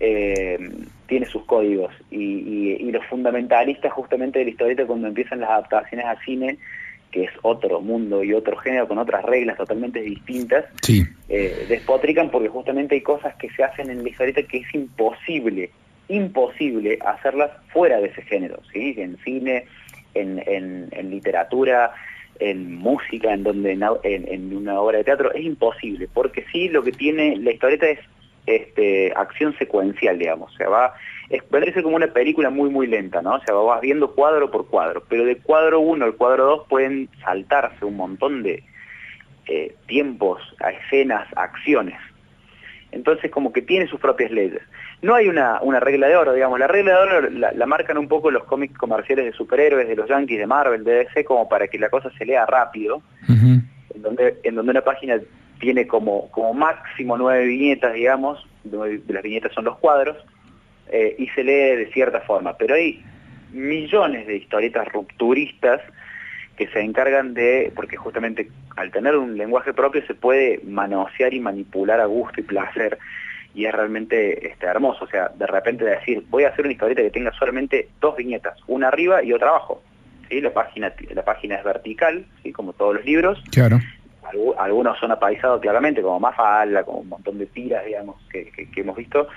[0.00, 0.58] eh,
[1.06, 5.50] tiene sus códigos y, y- y los fundamentalistas justamente de la historieta cuando empiezan las
[5.50, 6.58] adaptaciones a cine,
[7.10, 11.02] que es otro mundo y otro género con otras reglas totalmente distintas, Sí.
[11.28, 15.70] eh, despotrican porque justamente hay cosas que se hacen en la historieta que es imposible,
[16.08, 18.94] imposible hacerlas fuera de ese género, ¿sí?
[18.98, 19.64] En cine,
[20.14, 21.92] en, en- en literatura,
[22.40, 23.82] en música, en donde en-
[24.28, 28.00] en una obra de teatro, es imposible, porque sí lo que tiene la historieta es
[28.46, 30.94] este, acción secuencial, digamos, o sea, va,
[31.30, 33.36] es, ser como una película muy muy lenta, ¿no?
[33.36, 37.08] O sea, vas viendo cuadro por cuadro, pero de cuadro 1 al cuadro 2 pueden
[37.22, 38.62] saltarse un montón de
[39.46, 41.98] eh, tiempos, a escenas, a acciones.
[42.92, 44.62] Entonces como que tiene sus propias leyes.
[45.02, 46.58] no hay una, una regla de oro, digamos.
[46.60, 49.96] La regla de oro la, la marcan un poco los cómics comerciales de superhéroes, de
[49.96, 54.02] los Yankees, de Marvel, de DC, como para que la cosa se lea rápido, en
[54.02, 55.18] donde, en donde una página
[55.64, 60.18] tiene como, como máximo nueve viñetas, digamos, las viñetas son los cuadros,
[60.90, 62.54] eh, y se lee de cierta forma.
[62.58, 63.02] Pero hay
[63.50, 65.80] millones de historietas rupturistas
[66.58, 71.40] que se encargan de, porque justamente al tener un lenguaje propio se puede manosear y
[71.40, 72.98] manipular a gusto y placer,
[73.54, 77.00] y es realmente este, hermoso, o sea, de repente decir, voy a hacer una historieta
[77.00, 79.82] que tenga solamente dos viñetas, una arriba y otra abajo,
[80.28, 80.42] ¿sí?
[80.42, 82.52] la, página, la página es vertical, ¿sí?
[82.52, 83.78] como todos los libros, Claro.
[84.34, 88.96] Algu- algunos son apaisados claramente, como Mafalda, como un montón de tiras, digamos, que, hemos
[88.96, 89.28] visto,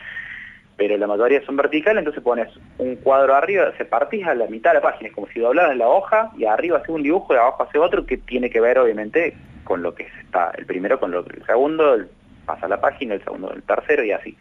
[0.75, 4.71] pero la mayoría son verticales, entonces pones un cuadro arriba, se partís a la mitad
[4.71, 7.37] de la página, es como si doblaras la hoja y arriba hace un dibujo y
[7.37, 11.11] abajo hace otro que tiene que ver obviamente con lo que está, el primero con
[11.11, 11.97] lo que el segundo,
[12.45, 14.37] pasa la página, el segundo el tercero y así.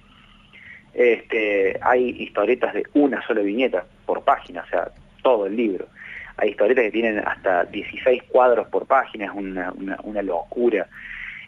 [0.95, 4.89] Este, hay historietas de una sola viñeta por página, o sea,
[5.23, 5.89] todo el libro.
[6.39, 9.73] Hay historietas que tienen hasta 16 cuadros por página, es una,
[10.05, 10.87] una, locura.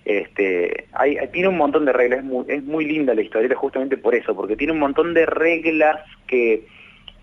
[0.04, 0.86] Este,
[1.32, 4.72] tiene un montón de reglas, es muy, linda la historieta justamente por eso, porque tiene
[4.72, 6.66] un montón de reglas que,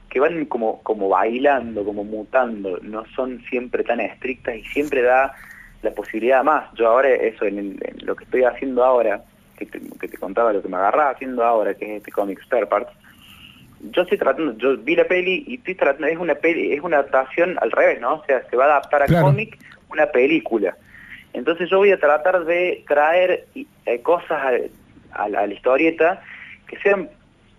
[0.09, 5.33] que van como, como bailando, como mutando, no son siempre tan estrictas y siempre da
[5.81, 6.71] la posibilidad más.
[6.75, 9.23] Yo ahora, eso, en, el- lo que estoy haciendo ahora,
[9.57, 12.43] que te, que te contaba, lo que me agarraba haciendo ahora, que es este cómic
[12.43, 12.91] Spare Parts,
[13.91, 16.97] yo estoy tratando, yo vi la peli y estoy tratando, es una peli, es una
[16.97, 18.15] adaptación al revés, ¿no?
[18.15, 19.25] O sea, se va a adaptar a Claro.
[19.27, 19.57] cómic
[19.89, 20.75] una película.
[21.33, 23.45] Entonces yo voy a tratar de traer
[23.85, 24.51] eh, cosas a,
[25.23, 26.21] a la, a la historieta
[26.67, 27.09] que sean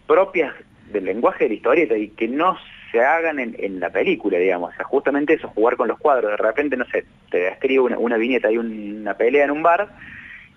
[0.06, 0.54] propias
[0.92, 2.56] del lenguaje de la historieta y que no
[2.92, 4.72] se hagan en, en la película, digamos.
[4.72, 6.30] O sea, justamente eso, jugar con los cuadros.
[6.30, 9.62] De repente, no sé, te escribo una, una viñeta, hay un- una pelea en un
[9.62, 9.88] bar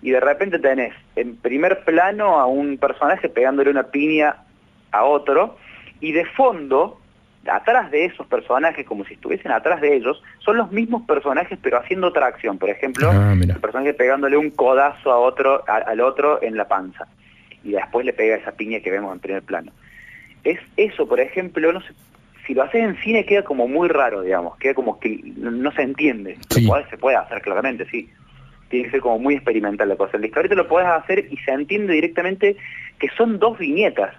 [0.02, 4.36] y de repente tenés en primer plano a un personaje pegándole una piña
[4.92, 5.56] a otro
[6.00, 6.98] y de fondo,
[7.50, 11.78] atrás de esos personajes, como si estuviesen atrás de ellos, son los mismos personajes pero
[11.78, 12.58] haciendo otra acción.
[12.58, 16.68] Por ejemplo, Ah, el personaje pegándole un codazo a otro, a- al otro en la
[16.68, 17.06] panza
[17.64, 19.72] y después le pega esa piña que vemos en primer plano.
[20.44, 21.92] Es eso, por ejemplo, no sé,
[22.46, 25.82] si lo haces en cine queda como muy raro, digamos, queda como que no, se
[25.82, 26.38] entiende.
[26.48, 26.68] Sí.
[26.90, 28.10] Se puede hacer claramente, sí.
[28.70, 30.12] Tiene que ser como muy experimental la cosa.
[30.16, 32.56] En la historieta lo podés hacer y se entiende directamente
[32.98, 34.14] que son dos viñetas,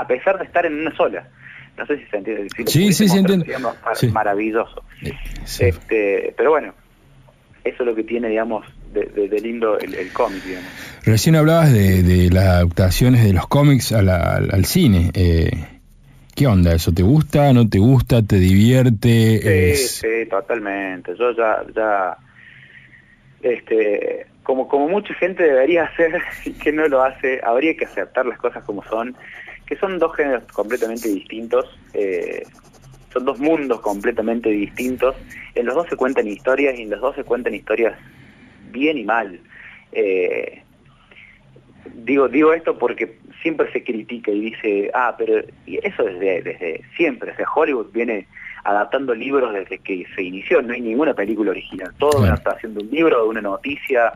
[0.00, 1.28] a pesar de estar en una sola.
[1.76, 2.48] No sé si se entiende.
[2.56, 3.46] Si Sí, sí, se entiende.
[3.94, 4.08] Sí.
[4.08, 4.82] Maravilloso.
[5.44, 5.64] Sí.
[5.66, 6.74] Este, pero bueno,
[7.64, 10.68] eso es lo que tiene, digamos, de, de- de lindo el, el cómic, digamos.
[11.04, 15.10] Recién hablabas de, de las adaptaciones de los cómics a la- al, cine.
[15.14, 15.50] Eh,
[16.34, 16.92] ¿Qué onda eso?
[16.92, 17.52] ¿Te gusta?
[17.52, 18.22] ¿No te gusta?
[18.22, 19.38] ¿Te divierte?
[19.40, 21.14] Sí, Es- sí, totalmente.
[21.18, 22.16] Yo ya, ya,
[23.42, 26.20] este, como, como mucha gente debería hacer
[26.62, 29.14] que no lo hace, habría que aceptar las cosas como son,
[29.68, 32.42] que son dos géneros completamente distintos, eh,
[33.12, 35.14] son dos mundos completamente distintos.
[35.54, 37.94] En los dos se cuentan historias y en los dos se cuentan historias
[38.70, 39.38] bien y mal.
[39.92, 40.62] Eh,
[41.94, 46.82] digo digo esto porque siempre se critica y dice ah pero y eso desde desde
[46.96, 48.26] siempre o sea Hollywood viene
[48.64, 52.24] adaptando libros desde que se inició no hay ninguna película original todo Claro.
[52.24, 54.12] una adaptación de un libro de una noticia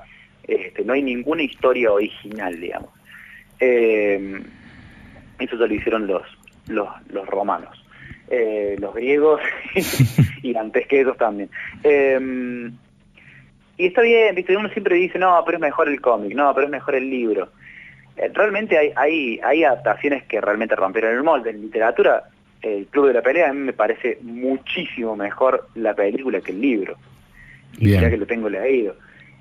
[0.46, 2.90] este, no hay ninguna historia original digamos
[3.60, 4.42] Eh,
[5.44, 6.22] eso ya lo hicieron los
[6.68, 7.76] los, los romanos
[8.28, 9.40] Eh, los griegos
[10.42, 11.50] y antes que ellos también
[11.82, 12.70] Eh,
[13.82, 16.66] y está bien, viste, uno siempre dice, no, pero es mejor el cómic, no, pero
[16.66, 17.48] es mejor el libro.
[18.16, 21.50] Eh, realmente hay, hay, hay adaptaciones que realmente rompieron el molde.
[21.50, 22.24] En literatura,
[22.60, 26.60] el Club de la Pelea a mí me parece muchísimo mejor la película que el
[26.60, 26.96] libro.
[27.78, 28.94] Y ya que lo tengo leído.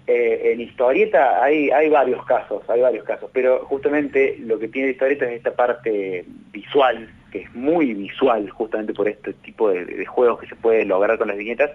[0.08, 4.90] Eh, en historieta hay, hay varios casos, hay varios casos, pero justamente lo que tiene
[4.90, 10.40] historieta es esta parte visual, que es muy visual justamente por este tipo de, juegos
[10.40, 11.72] que se puede lograr con las viñetas,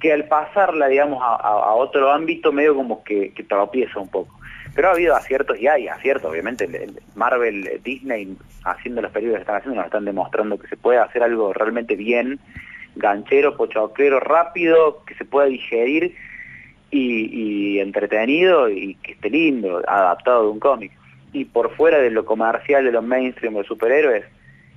[0.00, 4.38] que al pasarla, digamos, a, otro ámbito medio como que, que tropieza un poco.
[4.74, 6.64] Pero ha habido aciertos y hay aciertos, obviamente.
[6.64, 10.68] El, el Marvel, eh, Disney, haciendo las películas que están haciendo, nos están demostrando que
[10.68, 12.38] se puede hacer algo realmente bien,
[12.96, 16.14] ganchero, pochoclero, rápido, que se pueda digerir
[16.90, 20.92] y, y entretenido y que esté lindo, adaptado de un cómic.
[21.32, 24.24] Y por fuera de lo comercial, de los mainstream, de superhéroes,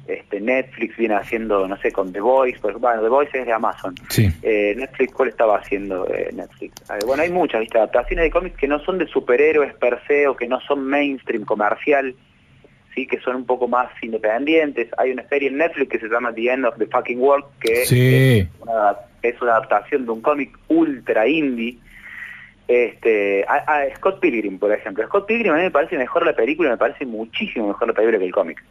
[0.08, 3.54] este, Netflix viene haciendo, no sé, con The Voice, pues, bueno, The Voice es de
[3.54, 3.96] Amazon.
[4.10, 4.28] Sí.
[4.44, 6.74] Eh, Netflix, ¿cuál estaba haciendo eh, Netflix?
[6.92, 7.78] Eh, bueno, hay muchas, ¿viste?
[7.78, 11.46] Adaptaciones de cómics que no son de superhéroes per se o que no son mainstream
[11.46, 12.14] comercial,
[12.94, 14.90] sí, que son un poco más independientes.
[14.98, 17.86] Hay una serie en Netflix que se llama The End of the Fucking World, que
[17.86, 18.40] Sí.
[18.40, 21.78] es, una, es una adaptación de un cómic ultra indie,
[22.68, 25.06] Este, a, a Scott Pilgrim, por ejemplo.
[25.08, 28.18] Scott Pilgrim a mí me parece mejor la película, me parece muchísimo mejor la película
[28.20, 28.64] que el cómic.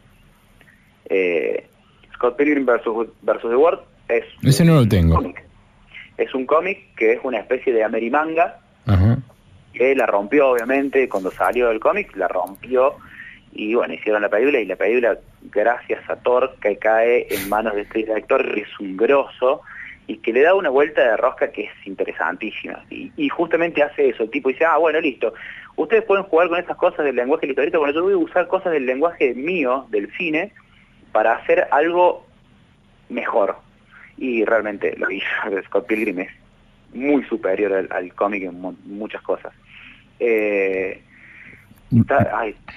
[1.09, 1.67] Eh,
[2.15, 5.15] Scott Pilgrim versus, versus The World es Ese no lo un tengo.
[5.15, 5.43] cómic.
[6.17, 9.17] Es un cómic que es una especie de Amerimanga Ajá.
[9.73, 12.95] que la rompió obviamente cuando salió el cómic, la rompió
[13.51, 15.17] y bueno, hicieron la película y la película,
[15.51, 19.61] gracias a Thor, que cae en manos de este director es un grosso
[20.07, 22.83] y que le da una vuelta de rosca que es interesantísima.
[22.89, 25.33] Y, justamente hace eso, el tipo dice, ah, bueno, listo,
[25.75, 28.73] ustedes pueden jugar con estas cosas del lenguaje literario, bueno, yo voy a usar cosas
[28.73, 30.51] del lenguaje mío, del cine,
[31.11, 32.25] para hacer algo
[33.09, 33.55] mejor.
[34.17, 35.27] Y realmente lo hizo
[35.65, 36.29] Scott Pilgrim es
[36.93, 39.53] muy superior al, cómic en mu- muchas cosas.
[40.19, 41.01] Eh,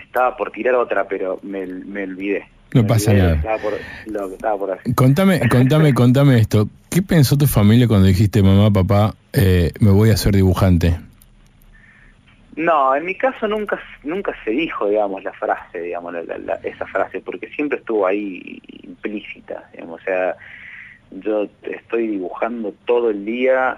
[0.02, 2.46] estaba por tirar otra, pero me, me olvidé.
[2.82, 3.30] No pasa lo nada.
[3.32, 4.94] que Estaba por, lo que estaba por hacer.
[4.94, 6.68] Contame, contame, contame esto.
[6.90, 10.96] ¿Qué pensó tu familia cuando dijiste, mamá, papá, eh, me voy a ser dibujante?
[12.56, 17.20] No, en mi caso nunca nunca se dijo, digamos, la frase, digamos, la- esa frase,
[17.20, 20.36] porque siempre estuvo ahí implícita, digamos, o sea,
[21.10, 23.76] yo estoy dibujando todo el día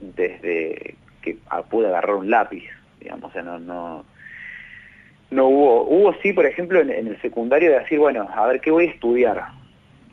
[0.00, 1.36] desde que
[1.70, 2.64] pude agarrar un lápiz,
[3.00, 4.04] digamos, o sea, no, no,
[5.30, 8.60] no hubo, hubo sí, por ejemplo, en, en el secundario de decir, bueno, a ver,
[8.60, 9.44] ¿qué voy a estudiar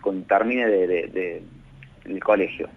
[0.01, 1.41] cuando termine de, de- de-
[2.05, 2.69] el colegio?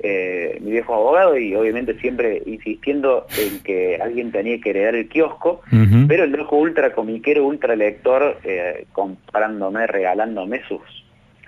[0.00, 5.08] eh, mi viejo abogado y obviamente siempre insistiendo en que alguien tenía que heredar el
[5.08, 5.62] kiosco,
[6.08, 10.80] pero el loco ultra comiquero, ultra lector, eh, comprándome, regalándome sus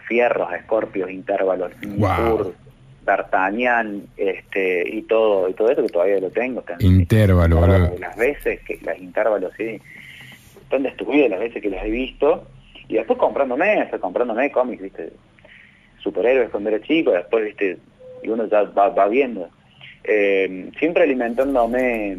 [0.08, 2.54] fierros, escorpios, intervalos, Guau.
[3.06, 6.62] D'Artagnan, este, y todo, y todo eso que todavía lo tengo.
[7.60, 9.80] Intervalo, Las veces que, las intervalos, sí,
[10.62, 12.46] están destruidas las veces que las he visto,
[12.88, 15.10] y después comprándome, o sea, comprándome cómics, viste,
[16.02, 17.78] superhéroes cuando era chico, después, viste,
[18.22, 19.48] y uno ya va, va viendo.
[20.04, 22.16] Eh, siempre alimentándome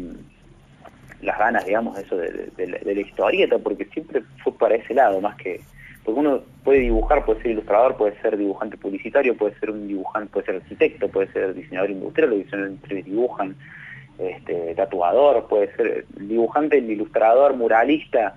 [1.22, 4.74] las ganas, digamos, eso de, de- de la- de la historieta, porque siempre fue para
[4.76, 5.60] ese lado, más que...
[6.04, 10.30] Porque uno puede dibujar, puede ser ilustrador, puede ser dibujante publicitario, puede ser un dibujante,
[10.30, 13.56] puede ser arquitecto, puede ser diseñador industrial, los diseñadores industriales dibujan,
[14.18, 18.36] este, tatuador, puede ser dibujante, ilustrador, muralista,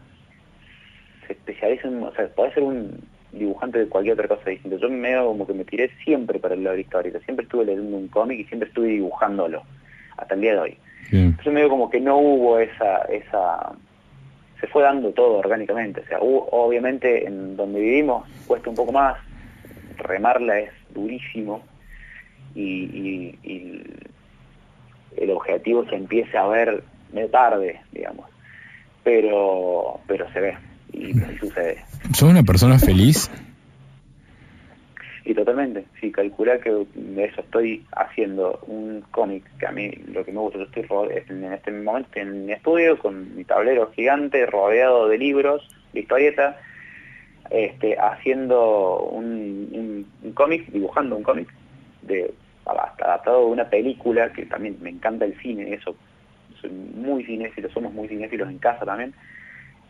[1.28, 3.02] se especializa en, o sea, puede ser un
[3.34, 4.78] dibujante de cualquier otra cosa distinta.
[4.78, 8.08] Yo medio como que me tiré siempre para el lado histórico, siempre estuve leyendo un
[8.08, 9.62] cómic y siempre estuve dibujándolo,
[10.16, 10.78] hasta el día de hoy.
[11.12, 11.26] Bien.
[11.26, 13.74] Entonces medio como que no hubo esa, esa,
[14.62, 18.92] se fue dando todo orgánicamente, o sea, hubo- obviamente en donde vivimos cuesta un poco
[18.94, 19.18] más,
[19.98, 21.62] remarla es durísimo
[22.56, 23.84] y, y- y
[25.18, 28.28] el objetivo se empieza a ver medio tarde, digamos,
[29.04, 30.58] pero, pero se ve
[30.94, 31.78] y, y sucede.
[32.14, 33.30] ¿Sos una persona feliz?
[35.24, 40.26] Y totalmente, sí, calcular que de eso estoy haciendo un cómic que a mí lo
[40.26, 40.86] que me gusta, yo estoy
[41.30, 46.60] en este momento en mi estudio con mi tablero gigante rodeado de libros, de historieta,
[47.52, 51.50] este, haciendo un, cómic, dibujando un cómic,
[52.02, 52.34] de
[52.66, 55.96] adaptado de una película, que también me encanta el cine, eso,
[56.60, 59.14] soy muy cinéfilo, somos muy cinéfilos en casa también,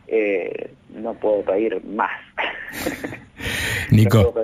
[0.08, 2.10] eh, no puedo pedir más.
[3.92, 4.34] Nico,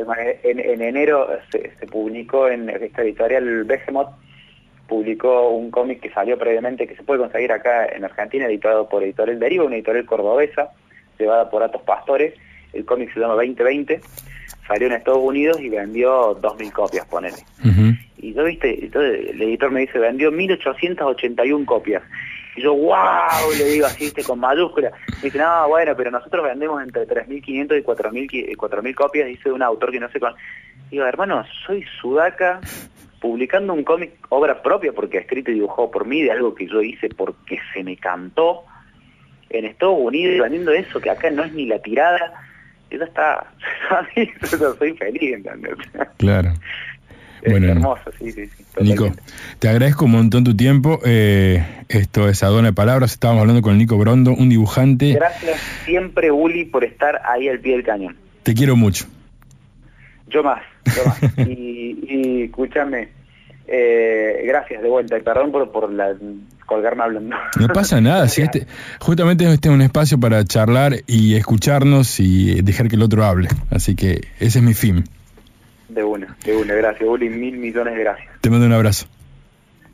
[0.42, 4.10] En, en enero se, se publicó en esta editorial Behemoth,
[4.88, 9.02] publicó un cómic que salió previamente, que se puede conseguir acá en Argentina, editado por
[9.02, 10.70] Editorial Deriva, una editorial cordobesa,
[11.18, 12.34] llevada por Atos Pastores.
[12.72, 14.00] El cómic se llama 2020,
[14.66, 17.36] salió en Estados Unidos y vendió 2.000 copias, ponele.
[18.18, 22.02] Y yo, viste, entonces el editor me dice, vendió 1881 copias.
[22.58, 22.96] Y yo, wow,
[23.56, 24.90] le digo así, viste, con mayúscula.
[25.22, 29.62] Dice, no, bueno, pero nosotros vendemos entre 3.500 y 4.000 qui- 4.000 copias, dice un
[29.62, 30.34] autor que no sé con...
[30.90, 32.60] Digo, hermano, soy sudaca
[33.20, 36.82] publicando un cómic, obra propia, porque escrito y dibujado por mí, de algo que yo
[36.82, 38.64] hice porque se me cantó
[39.50, 42.32] en Estados Unidos, vendiendo eso, que acá no es ni la tirada.
[42.90, 43.46] Y ya está,
[44.60, 45.76] yo soy feliz, ¿entendés?
[46.16, 46.52] Claro.
[47.42, 48.64] Es Bueno, hermoso, sí, sí, sí.
[48.80, 49.12] Nico,
[49.58, 51.00] te agradezco un montón tu tiempo.
[51.04, 53.12] Eh, esto es Adona de Palabras.
[53.12, 55.12] Estábamos hablando con Nico Brondo, un dibujante.
[55.14, 58.16] Gracias siempre, Uli, por estar ahí al pie del cañón.
[58.42, 59.06] Te quiero mucho.
[60.28, 61.18] Yo más, yo más.
[61.48, 63.08] y, y escúchame,
[63.66, 66.14] eh, gracias de vuelta y perdón por, por la,
[66.68, 67.36] colgarme hablando.
[67.58, 68.66] No pasa nada, si este,
[69.00, 73.48] justamente este es un espacio para charlar y escucharnos y dejar que el otro hable.
[73.70, 75.04] Así que ese es mi fin.
[75.88, 78.40] De una, de una, gracias, Uli, mil millones de gracias.
[78.40, 79.06] Te mando un abrazo.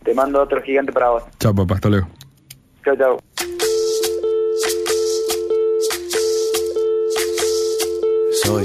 [0.03, 1.23] Te mando otro gigante para vos.
[1.39, 2.09] Chao, papá, hasta luego.
[2.85, 3.19] Chao, chao.
[8.43, 8.65] Soy,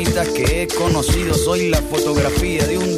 [0.09, 2.97] que he conocido, soy la fotografía de un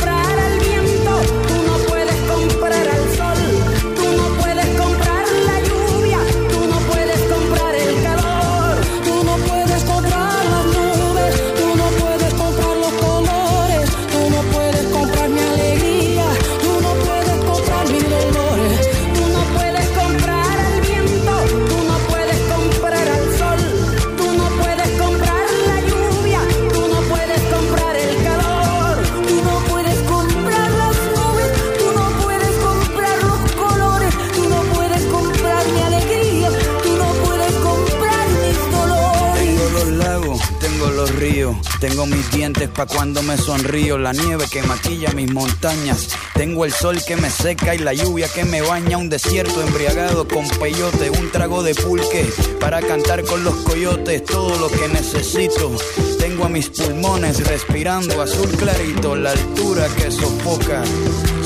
[42.85, 47.75] cuando me sonrío, la nieve que maquilla mis montañas, tengo el sol que me seca
[47.75, 52.29] y la lluvia que me baña, un desierto embriagado con peyote, un trago de pulque
[52.59, 55.75] para cantar con los coyotes, todo lo que necesito.
[56.19, 60.83] Tengo a mis pulmones respirando azul clarito, la altura que sofoca.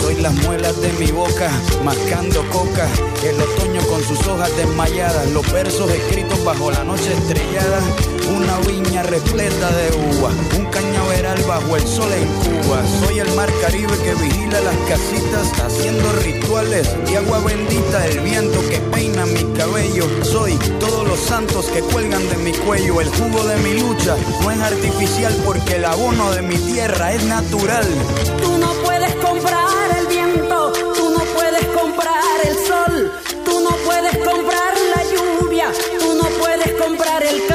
[0.05, 1.49] Soy las muelas de mi boca,
[1.83, 2.87] mascando coca.
[3.23, 7.81] El otoño con sus hojas desmayadas, los versos escritos bajo la noche estrellada.
[8.29, 10.29] Una viña repleta de uva,
[10.59, 12.83] un cañaveral bajo el sol en Cuba.
[13.03, 18.05] Soy el mar Caribe que vigila las casitas, haciendo rituales y agua bendita.
[18.05, 20.05] El viento que peina mi cabello.
[20.23, 23.01] Soy todos los santos que cuelgan de mi cuello.
[23.01, 27.23] El jugo de mi lucha no es artificial porque el abono de mi tierra es
[27.23, 27.87] natural.
[28.43, 29.64] Tú no puedes comprar
[37.27, 37.54] el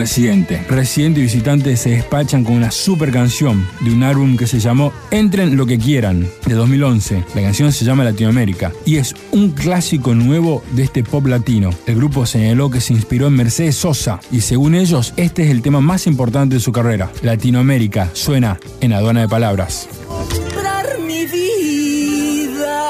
[0.00, 0.64] residente.
[0.66, 4.94] Residente y visitante se despachan con una super canción de un álbum que se llamó
[5.10, 7.24] Entren lo que quieran, de 2011.
[7.34, 11.68] La canción se llama Latinoamérica y es un clásico nuevo de este pop latino.
[11.86, 15.60] El grupo señaló que se inspiró en Mercedes Sosa y según ellos este es el
[15.60, 17.10] tema más importante de su carrera.
[17.20, 19.86] Latinoamérica suena en aduana de palabras.
[20.08, 22.80] comprar mi vida.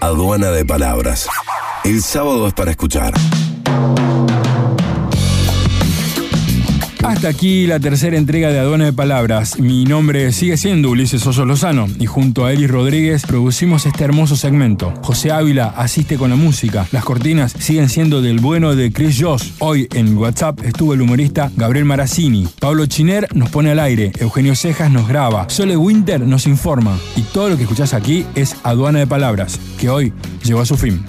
[0.00, 1.28] Aduana de palabras.
[1.84, 3.14] El sábado es para escuchar.
[7.20, 9.60] Hasta aquí la tercera entrega de Aduana de Palabras.
[9.60, 14.36] Mi nombre sigue siendo Ulises Oso Lozano y junto a Elis Rodríguez producimos este hermoso
[14.36, 14.94] segmento.
[15.02, 16.86] José Ávila asiste con la música.
[16.92, 19.52] Las cortinas siguen siendo del bueno de Chris Joss.
[19.58, 22.48] Hoy en WhatsApp estuvo el humorista Gabriel Marazzini.
[22.58, 24.12] Pablo Chiner nos pone al aire.
[24.18, 25.44] Eugenio Cejas nos graba.
[25.50, 26.98] Sole Winter nos informa.
[27.16, 30.78] Y todo lo que escuchás aquí es Aduana de Palabras, que hoy llegó a su
[30.78, 31.04] fin.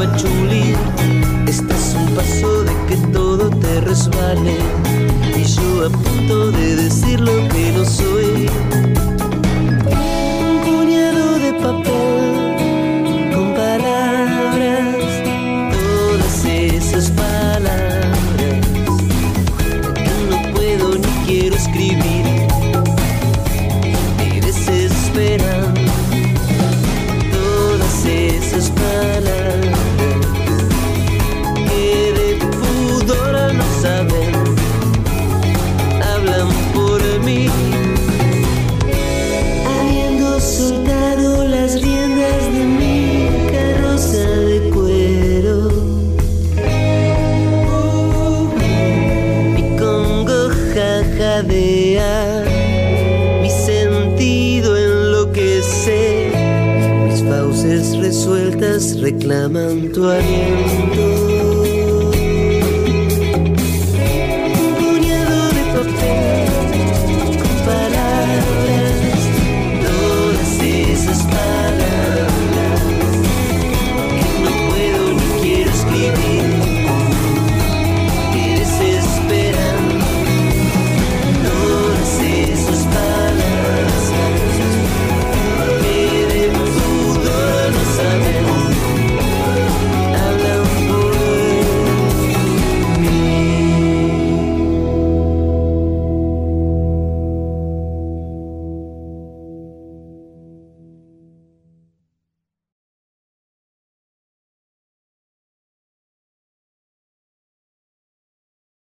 [0.00, 0.74] Pachulí
[1.46, 4.56] estás un paso de que todo te resbale.
[5.36, 8.48] Y yo a punto de decir lo que no soy